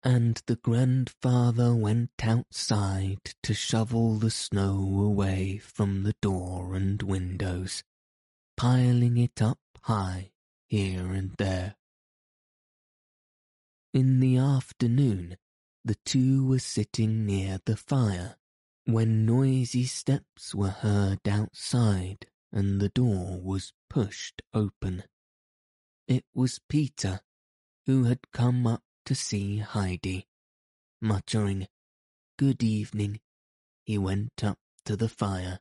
[0.03, 7.83] and the grandfather went outside to shovel the snow away from the door and windows,
[8.55, 10.31] piling it up high
[10.67, 11.75] here and there.
[13.93, 15.35] In the afternoon,
[15.83, 18.37] the two were sitting near the fire
[18.85, 25.03] when noisy steps were heard outside and the door was pushed open.
[26.07, 27.19] It was Peter,
[27.85, 30.25] who had come up to see Heidi.
[31.01, 31.67] Muttering,
[32.37, 33.19] Good evening,
[33.83, 35.59] he went up to the fire.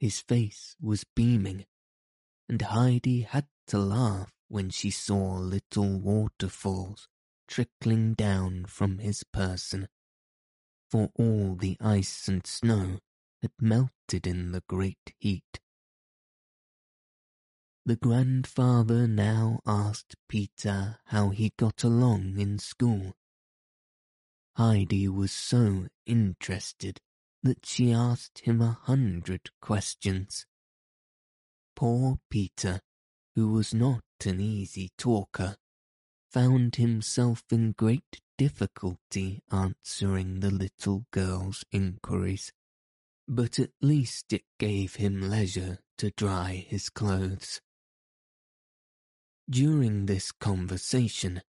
[0.00, 1.66] His face was beaming,
[2.48, 7.08] and Heidi had to laugh when she saw little waterfalls
[7.52, 9.86] trickling down from his person,
[10.90, 12.98] for all the ice and snow
[13.42, 15.60] had melted in the great heat.
[17.84, 23.12] The grandfather now asked Peter how he got along in school.
[24.56, 27.00] Heidi was so interested
[27.42, 30.46] that she asked him a hundred questions.
[31.76, 32.80] Poor Peter,
[33.34, 35.56] who was not an easy talker,
[36.32, 42.52] found himself in great difficulty answering the little girl's inquiries,
[43.28, 47.60] but at least it gave him leisure to dry his clothes.
[49.48, 51.42] During this conversation,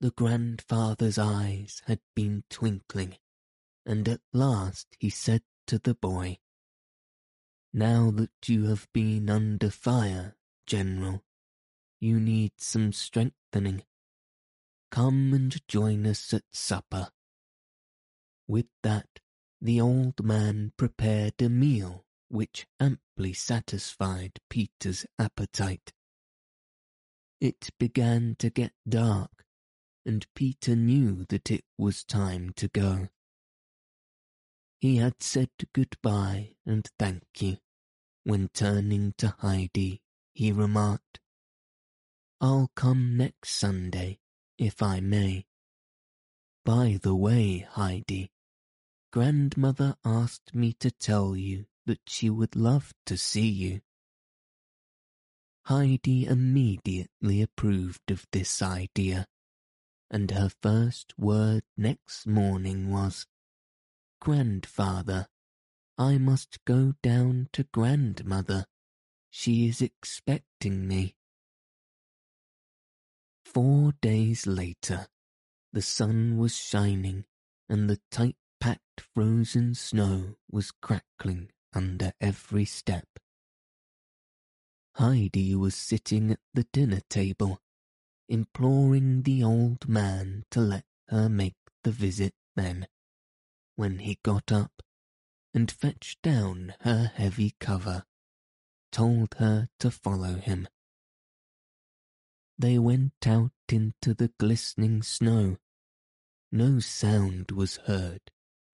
[0.00, 3.16] the grandfather's eyes had been twinkling,
[3.84, 6.38] and at last he said to the boy,
[7.74, 10.36] Now that you have been under fire,
[10.66, 11.22] General,
[12.00, 13.82] you need some strengthening.
[14.90, 17.08] Come and join us at supper.
[18.48, 19.20] With that,
[19.60, 25.92] the old man prepared a meal which amply satisfied Peter's appetite.
[27.40, 29.44] It began to get dark,
[30.04, 33.08] and Peter knew that it was time to go.
[34.80, 37.58] He had said goodbye and thank you,
[38.24, 40.02] when turning to Heidi,
[40.34, 41.20] he remarked,
[42.40, 44.18] I'll come next Sunday,
[44.60, 45.44] if I may.
[46.64, 48.30] By the way, Heidi,
[49.12, 53.80] Grandmother asked me to tell you that she would love to see you.
[55.64, 59.26] Heidi immediately approved of this idea
[60.10, 63.26] and her first word next morning was,
[64.20, 65.28] Grandfather,
[65.96, 68.66] I must go down to grandmother.
[69.30, 71.14] She is expecting me.
[73.52, 75.08] Four days later,
[75.72, 77.24] the sun was shining
[77.68, 83.08] and the tight packed frozen snow was crackling under every step.
[84.94, 87.60] Heidi was sitting at the dinner table
[88.28, 92.86] imploring the old man to let her make the visit then,
[93.74, 94.80] when he got up
[95.52, 98.04] and fetched down her heavy cover,
[98.92, 100.68] told her to follow him.
[102.60, 105.56] They went out into the glistening snow.
[106.52, 108.20] No sound was heard,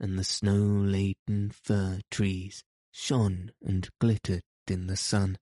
[0.01, 5.39] and the snow-laden fir trees shone and glittered in the sun.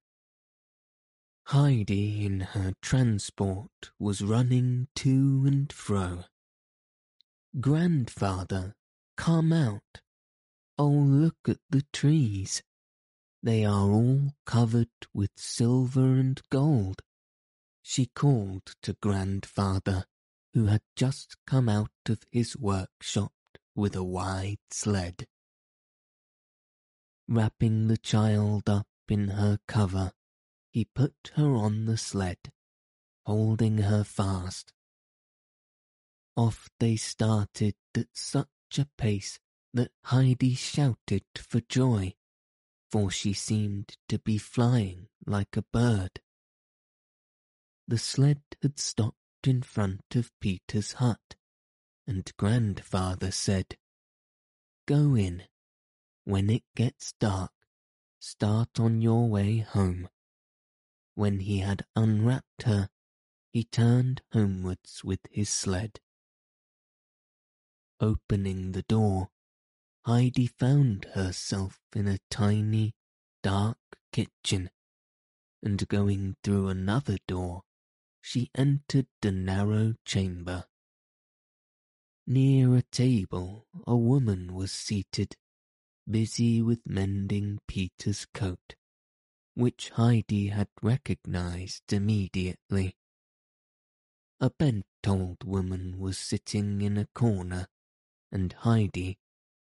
[1.47, 6.25] Heidi in her transport was running to and fro.
[7.59, 8.75] Grandfather,
[9.17, 10.03] come out.
[10.77, 12.63] Oh, look at the trees.
[13.43, 17.01] They are all covered with silver and gold.
[17.87, 20.07] She called to Grandfather,
[20.55, 23.35] who had just come out of his workshop
[23.75, 25.27] with a wide sled.
[27.29, 30.13] Wrapping the child up in her cover,
[30.73, 32.39] he put her on the sled,
[33.27, 34.73] holding her fast.
[36.39, 39.39] Off they started at such a pace
[39.75, 42.15] that Heidi shouted for joy,
[42.91, 46.23] for she seemed to be flying like a bird.
[47.87, 51.37] The sled had stopped in front of Peter's hut,
[52.07, 53.77] and grandfather said,
[54.87, 55.45] Go in.
[56.25, 57.53] When it gets dark,
[58.19, 60.09] start on your way home.
[61.15, 62.89] When he had unwrapped her,
[63.53, 66.01] he turned homewards with his sled.
[68.01, 69.29] Opening the door,
[70.07, 72.95] Heidi found herself in a tiny,
[73.43, 73.79] dark
[74.11, 74.71] kitchen,
[75.63, 77.63] and going through another door,
[78.25, 80.65] she entered a narrow chamber.
[82.27, 85.37] Near a table, a woman was seated,
[86.11, 88.77] busy with mending Peter's coat
[89.55, 92.97] which Heidi had recognized immediately.
[94.41, 97.69] A bent old woman was sitting in a corner,
[98.33, 99.19] and Heidi,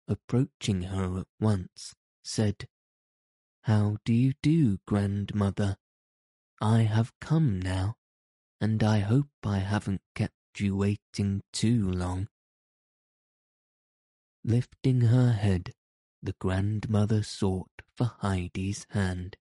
[0.08, 1.94] approaching her at once,
[2.24, 2.68] said,
[3.62, 5.78] How do you do, grandmother?
[6.60, 7.98] I have come now,
[8.62, 12.28] and I hope I haven't kept you waiting too long.
[14.44, 15.74] Lifting her head,
[16.22, 19.38] the grandmother sought for Heidi's hand.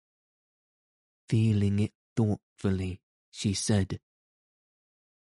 [1.29, 3.01] Feeling it thoughtfully,
[3.31, 4.01] she said,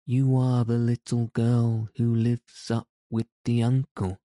[0.05, 4.19] You are the little girl who lives up with the uncle.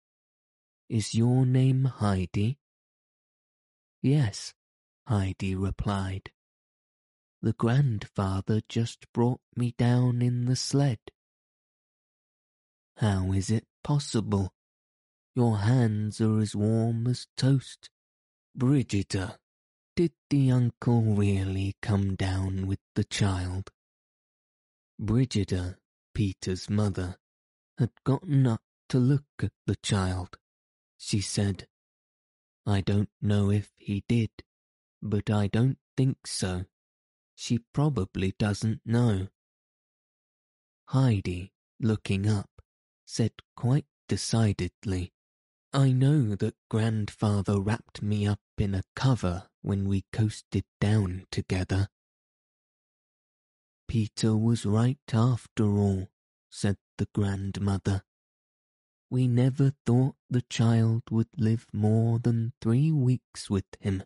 [0.88, 2.58] Is your name Heidi?
[4.02, 4.54] Yes,
[5.06, 6.30] Heidi replied.
[7.42, 10.98] The grandfather just brought me down in the sled.
[12.96, 14.52] How is it possible?
[15.34, 17.90] Your hands are as warm as toast.
[18.54, 19.38] Brigida,
[19.94, 23.70] did the uncle really come down with the child?
[24.98, 25.76] Brigida,
[26.14, 27.16] Peter's mother,
[27.78, 30.38] had gotten up to look at the child.
[30.96, 31.68] She said,
[32.64, 34.30] I don't know if he did,
[35.02, 36.64] but I don't think so.
[37.36, 39.28] She probably doesn't know.
[40.86, 42.50] Heidi, looking up,
[43.04, 45.12] said quite decidedly,
[45.72, 51.88] I know that grandfather wrapped me up in a cover when we coasted down together.
[53.86, 56.08] Peter was right after all,
[56.50, 58.02] said the grandmother.
[59.10, 64.02] We never thought the child would live more than three weeks with him.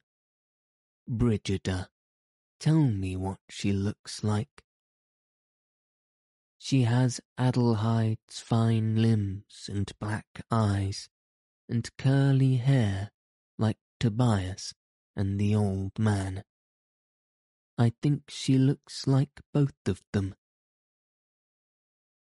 [1.08, 1.88] Brigida,
[2.60, 4.62] tell me what she looks like.
[6.58, 11.08] She has Adelheide's fine limbs and black eyes,
[11.68, 13.10] and curly hair
[13.58, 14.74] like Tobias
[15.16, 16.44] and the old man.
[17.78, 20.34] I think she looks like both of them.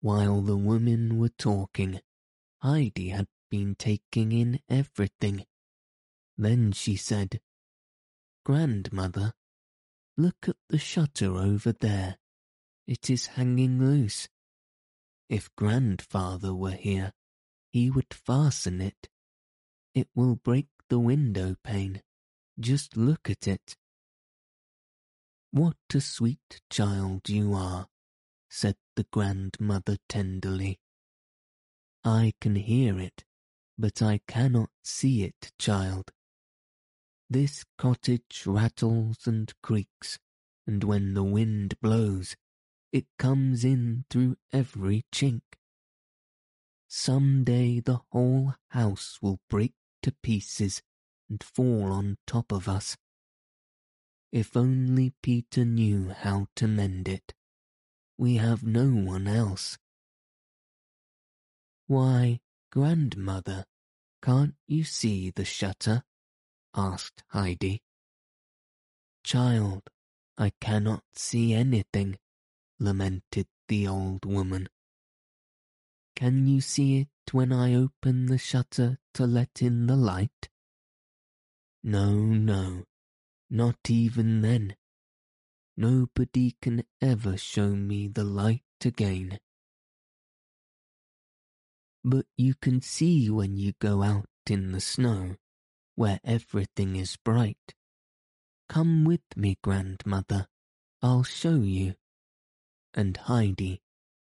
[0.01, 1.99] While the women were talking,
[2.59, 5.45] Heidi had been taking in everything.
[6.38, 7.39] Then she said,
[8.45, 9.34] Grandmother,
[10.22, 12.17] look at the shutter over there.
[12.88, 14.30] It is hanging loose.
[15.30, 17.13] If grandfather were here,
[17.72, 19.09] he would fasten it.
[19.95, 22.01] It will break the window pane.
[22.59, 23.76] Just look at it.
[25.51, 27.88] What a sweet child you are,
[28.49, 30.80] said the grandmother tenderly.
[32.03, 33.24] I can hear it,
[33.78, 36.11] but I cannot see it, child.
[37.32, 40.19] This cottage rattles and creaks,
[40.67, 42.36] and when the wind blows,
[42.91, 45.39] it comes in through every chink.
[46.89, 49.71] Some day the whole house will break
[50.01, 50.82] to pieces
[51.29, 52.97] and fall on top of us.
[54.34, 57.34] If only Peter knew how to mend it.
[58.17, 59.77] We have no one else.
[61.88, 62.41] Why,
[62.73, 63.63] grandmother,
[64.21, 66.03] can't you see the shutter?
[66.76, 67.82] Asked Heidi.
[69.24, 69.84] Child,
[70.38, 72.17] I cannot see anything,
[72.80, 74.67] lamented the old woman.
[76.15, 80.49] Can you see it when I open the shutter to let in the light?
[81.84, 82.84] No, no,
[83.49, 84.76] not even then.
[85.78, 89.39] Nobody can ever show me the light again.
[92.03, 95.38] But you can see when you go out in the snow,
[96.02, 97.76] where everything is bright.
[98.68, 100.47] Come with me, grandmother,
[101.04, 101.93] I'll show you.
[102.95, 103.84] And Heidi,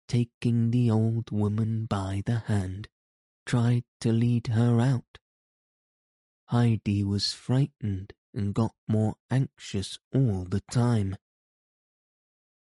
[0.08, 2.88] taking the old woman by the hand,
[3.46, 5.20] tried to lead her out.
[6.48, 11.18] Heidi was frightened and got more anxious all the time.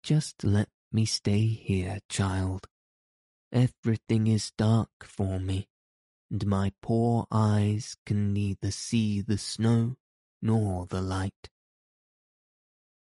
[0.03, 2.67] Just let me stay here, child.
[3.53, 5.69] Everything is dark for me,
[6.29, 9.97] and my poor eyes can neither see the snow
[10.41, 11.49] nor the light.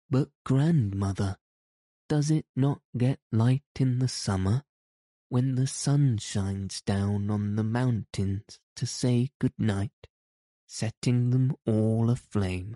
[0.09, 1.37] But, grandmother,
[2.09, 4.63] does it not get light in the summer,
[5.29, 9.91] when the sun shines down on the mountains to say good night?
[10.73, 12.75] setting them all aflame.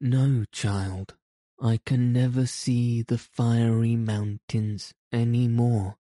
[0.00, 1.14] No, child,
[1.60, 5.98] I can never see the fiery mountains any more.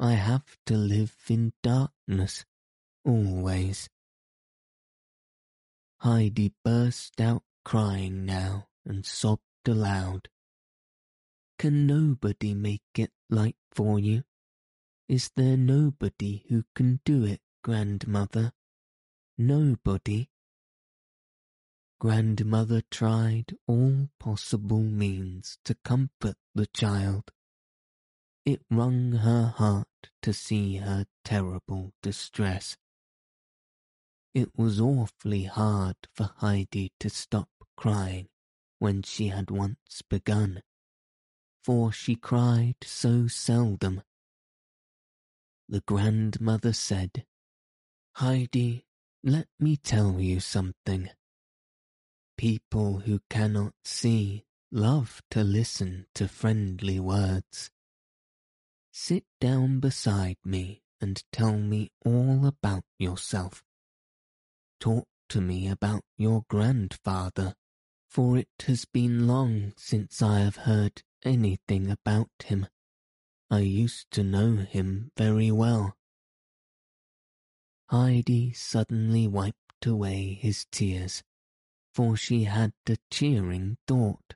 [0.00, 2.44] I have to live in darkness,
[3.04, 3.88] always.
[5.98, 10.28] Heidi burst out crying now and sobbed aloud.
[11.58, 14.24] Can nobody make it light for you?
[15.08, 18.52] Is there nobody who can do it, grandmother?
[19.40, 20.28] nobody.
[21.98, 27.30] Grandmother tried all possible means to comfort the child.
[28.44, 32.76] It wrung her heart to see her terrible distress.
[34.32, 38.28] It was awfully hard for Heidi to stop crying
[38.78, 40.62] when she had once begun,
[41.64, 44.02] for she cried so seldom.
[45.68, 47.26] The grandmother said,
[48.16, 48.86] Heidi,
[49.24, 51.10] let me tell you something.
[52.36, 57.70] People who cannot see love to listen to friendly words.
[58.92, 63.64] Sit down beside me and tell me all about yourself.
[64.80, 67.54] Talk to me about your grandfather,
[68.08, 72.66] for it has been long since I have heard anything about him.
[73.50, 75.94] I used to know him very well.
[77.90, 81.22] Heidi suddenly wiped away his tears,
[81.92, 84.34] for she had a cheering thought.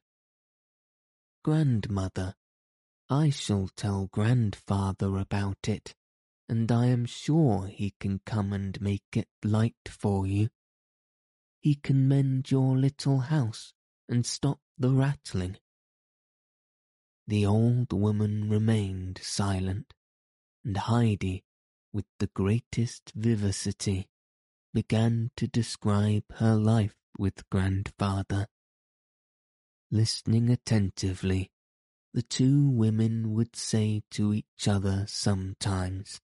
[1.43, 2.35] Grandmother,
[3.09, 5.95] I shall tell grandfather about it,
[6.49, 10.51] and I am sure he can come and make it light for you.
[11.61, 13.73] He can mend your little house
[14.09, 15.57] and stop the rattling.
[17.27, 19.95] The old woman remained silent,
[20.65, 21.45] and Heidi,
[21.93, 24.09] with the greatest vivacity,
[24.75, 28.49] began to describe her life with grandfather.
[29.91, 31.51] Listening attentively,
[32.13, 36.21] the two women would say to each other sometimes,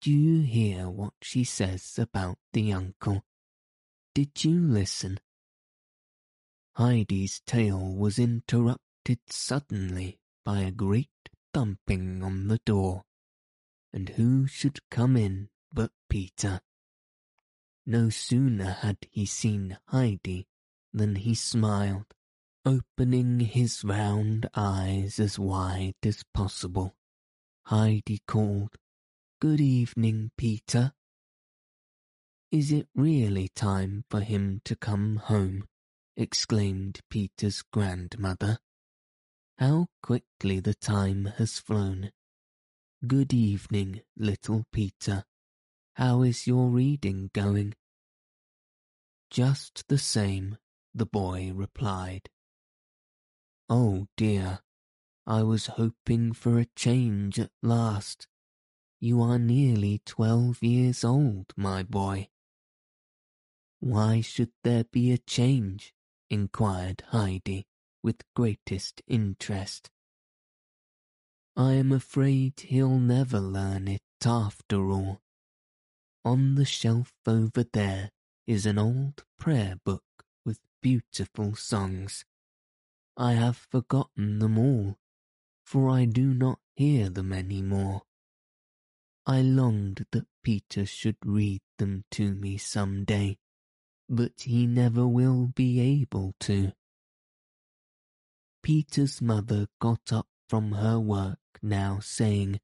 [0.00, 3.24] Do you hear what she says about the uncle?
[4.14, 5.18] Did you listen?
[6.76, 11.10] Heidi's tale was interrupted suddenly by a great
[11.52, 13.02] thumping on the door,
[13.92, 16.60] and who should come in but Peter?
[17.86, 20.46] No sooner had he seen Heidi
[20.92, 22.12] than he smiled,
[22.64, 26.96] opening his round eyes as wide as possible.
[27.66, 28.76] Heidi called,
[29.38, 30.94] Good evening, Peter.
[32.50, 35.68] Is it really time for him to come home?
[36.16, 38.60] exclaimed Peter's grandmother.
[39.58, 42.12] How quickly the time has flown.
[43.06, 45.24] Good evening, little Peter.
[45.96, 47.74] How is your reading going?
[49.30, 50.56] Just the same,
[50.94, 52.30] the boy replied.
[53.68, 54.60] Oh dear,
[55.26, 58.28] I was hoping for a change at last.
[59.06, 62.28] You are nearly twelve years old, my boy.
[63.78, 65.94] Why should there be a change?
[66.28, 67.68] inquired Heidi
[68.02, 69.90] with greatest interest.
[71.54, 75.20] I am afraid he'll never learn it after all.
[76.24, 78.10] On the shelf over there
[78.48, 80.02] is an old prayer book
[80.44, 82.24] with beautiful songs.
[83.16, 84.98] I have forgotten them all,
[85.64, 88.02] for I do not hear them any more.
[89.26, 93.38] I longed that Peter should read them to me some day,
[94.08, 96.72] but he never will be able to.
[98.62, 102.60] Peter's mother got up from her work now, saying,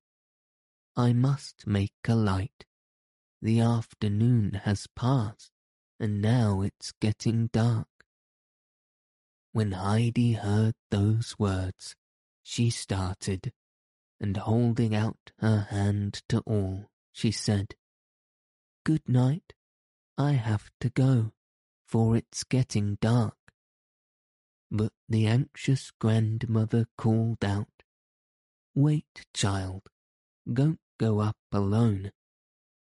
[0.95, 2.65] I must make a light.
[3.41, 5.51] The afternoon has passed,
[5.99, 7.89] and now it's getting dark.
[9.53, 11.97] When Heidi heard those words,
[12.45, 13.53] she started,
[14.23, 17.75] and holding out her hand to all, she said,
[18.85, 19.53] Good night.
[20.16, 21.33] I have to go,
[21.87, 23.37] for it's getting dark.
[24.70, 27.83] But the anxious grandmother called out,
[28.75, 29.83] Wait, child,
[30.51, 32.12] don't go up alone.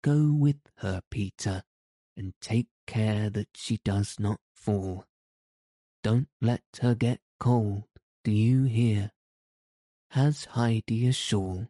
[0.02, 1.62] Go with her, Peter,
[2.16, 5.04] and take care that she does not fall.
[6.02, 7.84] Don't let her get cold,
[8.24, 9.12] do you hear?
[10.10, 11.68] Has Heidi a shawl?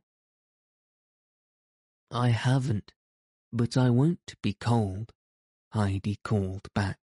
[2.10, 2.92] I haven't,
[3.52, 5.12] but I won't be cold,
[5.72, 6.98] Heidi called back,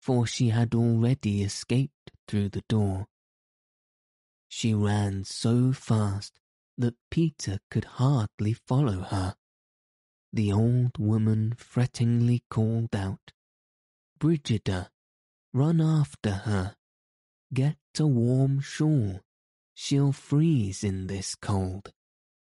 [0.00, 3.06] for she had already escaped through the door.
[4.48, 6.38] She ran so fast
[6.76, 9.36] that Peter could hardly follow her
[10.36, 13.32] the old woman frettingly called out,
[14.18, 14.90] Brigida,
[15.54, 16.76] run after her.
[17.54, 19.22] Get a warm shawl.
[19.78, 21.92] She'll freeze in this cold.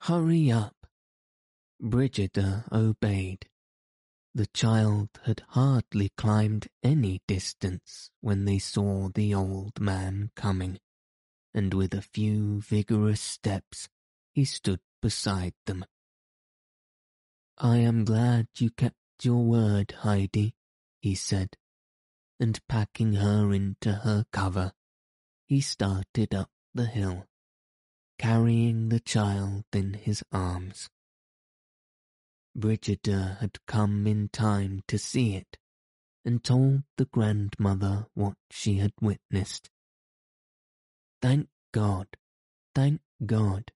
[0.01, 0.89] Hurry up.
[1.81, 3.49] Brigida obeyed.
[4.35, 10.81] The child had hardly climbed any distance when they saw the old man coming,
[11.55, 13.89] and with a few vigorous steps
[14.33, 15.85] he stood beside them.
[17.57, 20.57] I am glad you kept your word, Heidi,
[21.01, 21.57] he said,
[22.41, 24.73] and packing her into her cover,
[25.47, 27.27] he started up the hill,
[28.19, 30.89] carrying the child in his arms.
[32.55, 35.59] Brigida had come in time to see it,
[36.25, 39.71] and told the grandmother what she had witnessed.
[41.21, 42.07] Thank God,
[42.75, 43.73] thank God,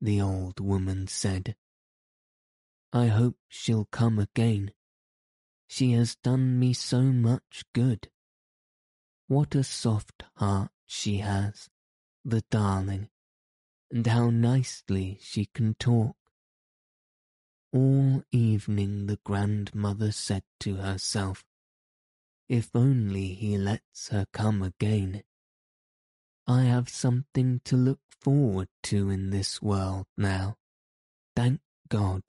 [0.00, 1.56] the old woman said
[2.92, 4.72] I hope she'll come again.
[5.68, 8.08] She has done me so much good.
[9.26, 11.68] What a soft heart she has,
[12.26, 13.08] the darling,
[13.90, 16.16] and how nicely she can talk.
[17.72, 21.44] All evening the grandmother said to herself,
[22.48, 25.22] If only he lets her come again.
[26.48, 30.56] I have something to look forward to in this world now.
[31.36, 32.22] Thank God.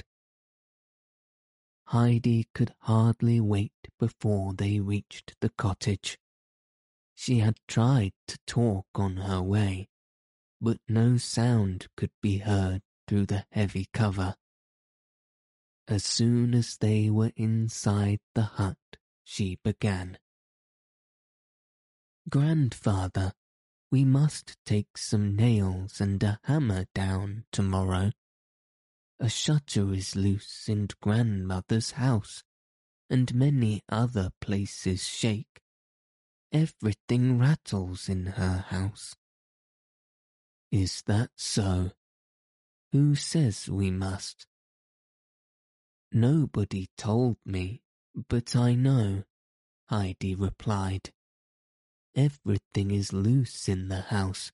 [1.86, 6.20] Heidi could hardly wait before they reached the cottage.
[7.20, 9.90] She had tried to talk on her way,
[10.62, 14.36] but no sound could be heard through the heavy cover.
[15.88, 18.78] As soon as they were inside the hut,
[19.24, 20.20] she began.
[22.30, 23.34] Grandfather,
[23.90, 28.12] we must take some nails and a hammer down tomorrow.
[29.20, 32.44] A shutter is loose in grandmother's house,
[33.10, 35.64] and many other places shake.
[36.54, 39.16] Everything rattles in her house.
[40.72, 41.92] Is that so?
[42.94, 44.48] Who says we must?
[46.12, 47.82] Nobody told me,
[48.30, 49.24] but I know,
[49.90, 51.12] Heidi replied.
[52.16, 54.54] Everything is loose in the house,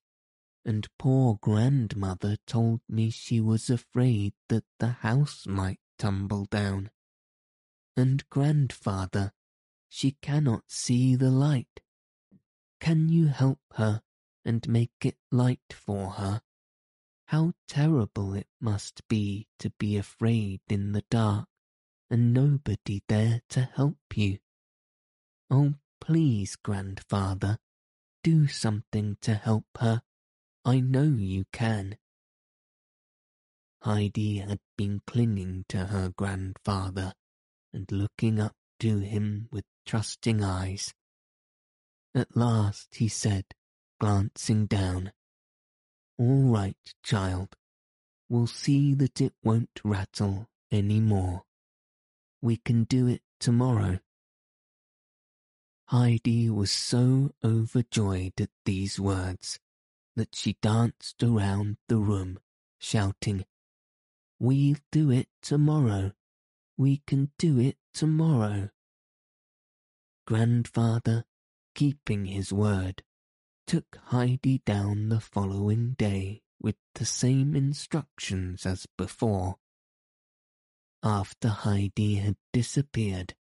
[0.65, 6.89] and poor grandmother told me she was afraid that the house might tumble down.
[7.95, 9.31] And grandfather,
[9.87, 11.82] she cannot see the light.
[12.83, 14.01] Can you help her
[14.43, 16.41] and make it light for her?
[17.27, 21.47] How terrible it must be to be afraid in the dark
[22.09, 24.39] and nobody there to help you.
[25.49, 27.57] Oh, please, grandfather,
[28.21, 30.01] do something to help her.
[30.65, 31.97] I know you can.
[33.83, 37.13] Heidi had been clinging to her grandfather
[37.71, 40.93] and looking up to him with trusting eyes.
[42.15, 43.45] At last he said,
[43.99, 45.11] glancing down,
[46.17, 47.55] All right, child.
[48.29, 51.43] We'll see that it won't rattle any more.
[52.41, 53.99] We can do it tomorrow.
[55.87, 59.59] Heidi was so overjoyed at these words
[60.15, 62.39] that she danced around the room,
[62.79, 63.45] shouting,
[64.39, 66.11] We'll do it tomorrow.
[66.77, 68.69] We can do it tomorrow.
[70.25, 71.25] Grandfather,
[71.73, 73.03] keeping his word,
[73.67, 79.55] took Heidi down the following day with the same instructions as before.
[81.03, 83.35] After Heidi had disappeared,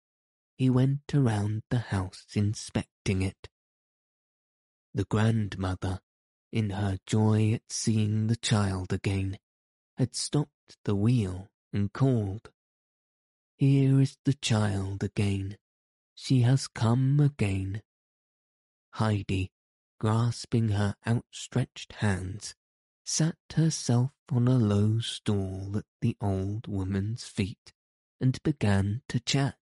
[0.56, 3.48] he went around the house inspecting it.
[4.94, 6.00] The grandmother,
[6.52, 9.38] in her joy at seeing the child again,
[9.96, 12.50] had stopped the wheel and called,
[13.56, 15.58] Here is the child again.
[16.14, 17.82] She has come again.
[18.98, 19.52] Heidi,
[20.00, 22.56] grasping her outstretched hands,
[23.04, 27.72] sat herself on a low stool at the old woman's feet
[28.20, 29.56] and began to chat.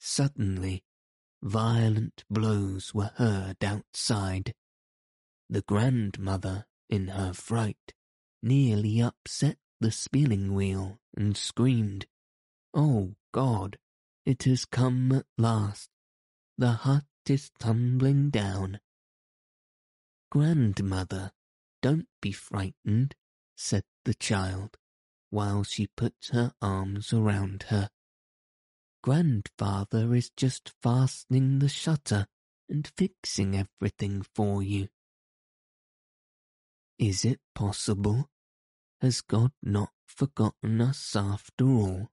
[0.00, 0.82] Suddenly,
[1.44, 4.52] violent blows were heard outside.
[5.48, 7.94] The grandmother, in her fright,
[8.42, 12.06] nearly upset the spinning wheel and screamed,
[12.74, 13.78] Oh God,
[14.26, 15.88] it has come at last.
[16.58, 18.80] The hut is tumbling down.
[20.30, 21.32] Grandmother,
[21.82, 23.14] don't be frightened,
[23.56, 24.78] said the child,
[25.30, 27.90] while she put her arms around her.
[29.02, 32.26] Grandfather is just fastening the shutter
[32.68, 34.88] and fixing everything for you.
[36.98, 38.30] Is it possible?
[39.00, 42.10] Has God not forgotten us after all?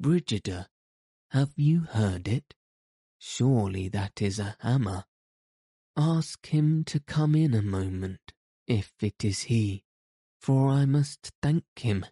[0.00, 0.68] Brigida,
[1.30, 2.54] have you heard it?
[3.18, 5.04] Surely that is a hammer.
[5.96, 8.32] Ask him to come in a moment
[8.66, 9.84] if it is he,
[10.38, 12.06] for I must thank him.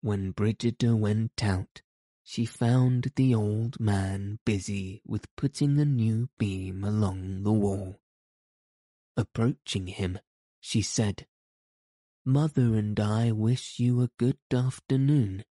[0.00, 1.82] When Brigida went out,
[2.22, 8.00] she found the old man busy with putting a new beam along the wall.
[9.16, 10.18] Approaching him,
[10.60, 11.26] she said,
[12.24, 15.44] Mother and I wish you a good afternoon.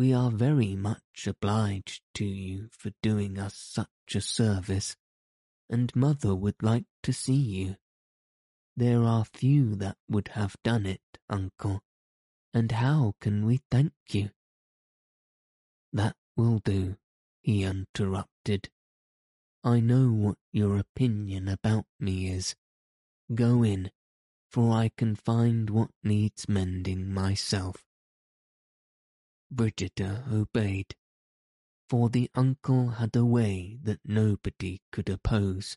[0.00, 4.96] We are very much obliged to you for doing us such a service,
[5.68, 7.76] and Mother would like to see you.
[8.74, 11.82] There are few that would have done it, uncle,
[12.54, 14.30] and how can we thank you?
[15.92, 16.96] That will do,
[17.42, 18.70] he interrupted.
[19.62, 22.56] I know what your opinion about me is.
[23.34, 23.90] Go in,
[24.50, 27.84] for I can find what needs mending myself.
[29.50, 30.94] Brigida uh, obeyed,
[31.88, 35.76] for the uncle had a way that nobody could oppose.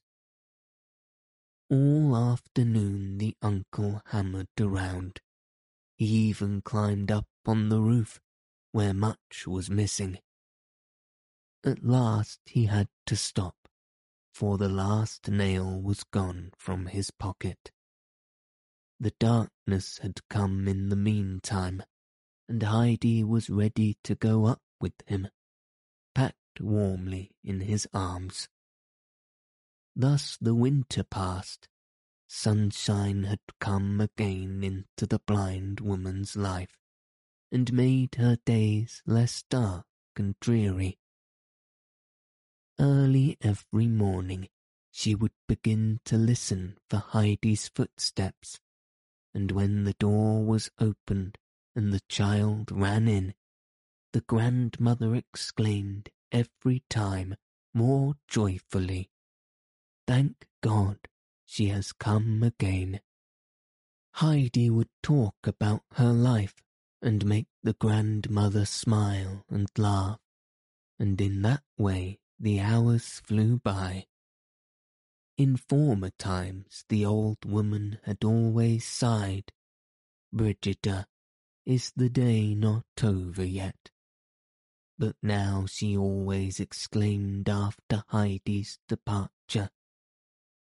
[1.70, 5.22] All afternoon the uncle hammered around.
[5.98, 8.20] He even climbed up on the roof,
[8.72, 10.20] where much was missing.
[11.64, 13.56] At last he had to stop,
[14.34, 17.72] for the last nail was gone from his pocket.
[19.00, 21.84] The darkness had come in the meantime,
[22.48, 25.28] and Heidi was ready to go up with him,
[26.14, 28.50] packed warmly in his arms.
[29.96, 31.68] Thus the winter passed.
[32.28, 36.80] Sunshine had come again into the blind woman's life,
[37.52, 39.86] and made her days less dark
[40.16, 40.98] and dreary.
[42.80, 44.50] Early every morning
[44.92, 48.60] she would begin to listen for Heidi's footsteps,
[49.34, 51.38] and when the door was opened
[51.76, 53.34] and the child ran in,
[54.14, 57.36] the grandmother exclaimed every time
[57.74, 59.10] more joyfully,
[60.08, 60.98] Thank God,
[61.46, 63.00] she has come again.
[64.16, 66.62] Heidi would talk about her life
[67.02, 70.20] and make the grandmother smile and laugh,
[71.00, 74.06] and in that way the hours flew by.
[75.38, 79.52] In former times the old woman had always sighed,
[80.32, 81.08] Brigida,
[81.66, 83.90] is the day not over yet?
[84.98, 89.70] But now she always exclaimed after Heidi's departure,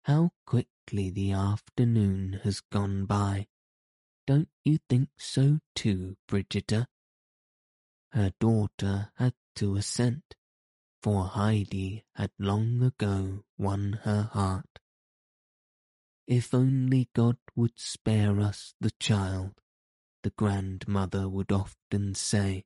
[0.03, 3.47] How quickly the afternoon has gone by.
[4.27, 6.87] Don't you think so too, Brigida?
[8.11, 10.35] Her daughter had to assent,
[11.01, 14.79] for Heidi had long ago won her heart.
[16.27, 19.53] If only God would spare us the child,
[20.23, 22.65] the grandmother would often say.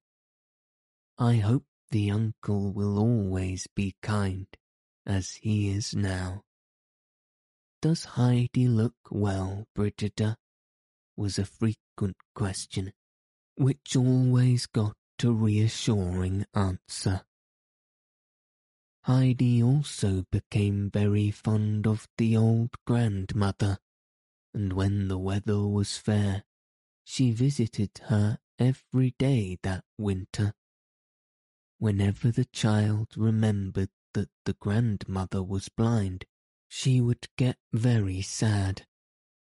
[1.18, 4.48] I hope the uncle will always be kind,
[5.06, 6.44] as he is now.
[7.82, 10.38] Does Heidi look well, Brigida?
[11.16, 12.94] was a frequent question,
[13.56, 17.22] which always got a reassuring answer.
[19.04, 23.78] Heidi also became very fond of the old grandmother,
[24.54, 26.44] and when the weather was fair,
[27.04, 30.54] she visited her every day that winter.
[31.80, 36.26] Whenever the child remembered that the grandmother was blind,
[36.68, 38.86] she would get very sad.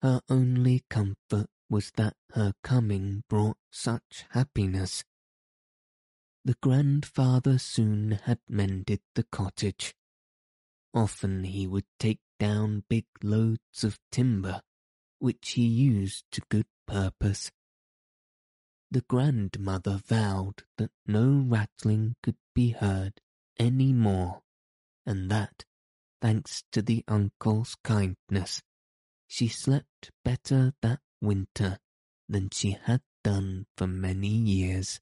[0.02, 5.04] Her only comfort was that her coming brought such happiness.
[6.44, 9.94] The grandfather soon had mended the cottage.
[10.92, 14.60] Often he would take down big loads of timber,
[15.18, 17.50] which he used to good purpose.
[18.90, 23.20] The grandmother vowed that no rattling could be heard
[23.58, 24.42] any more,
[25.04, 25.64] and that,
[26.20, 28.62] thanks to the uncle's kindness,
[29.26, 31.78] she slept better that winter
[32.28, 35.00] than she had done for many years.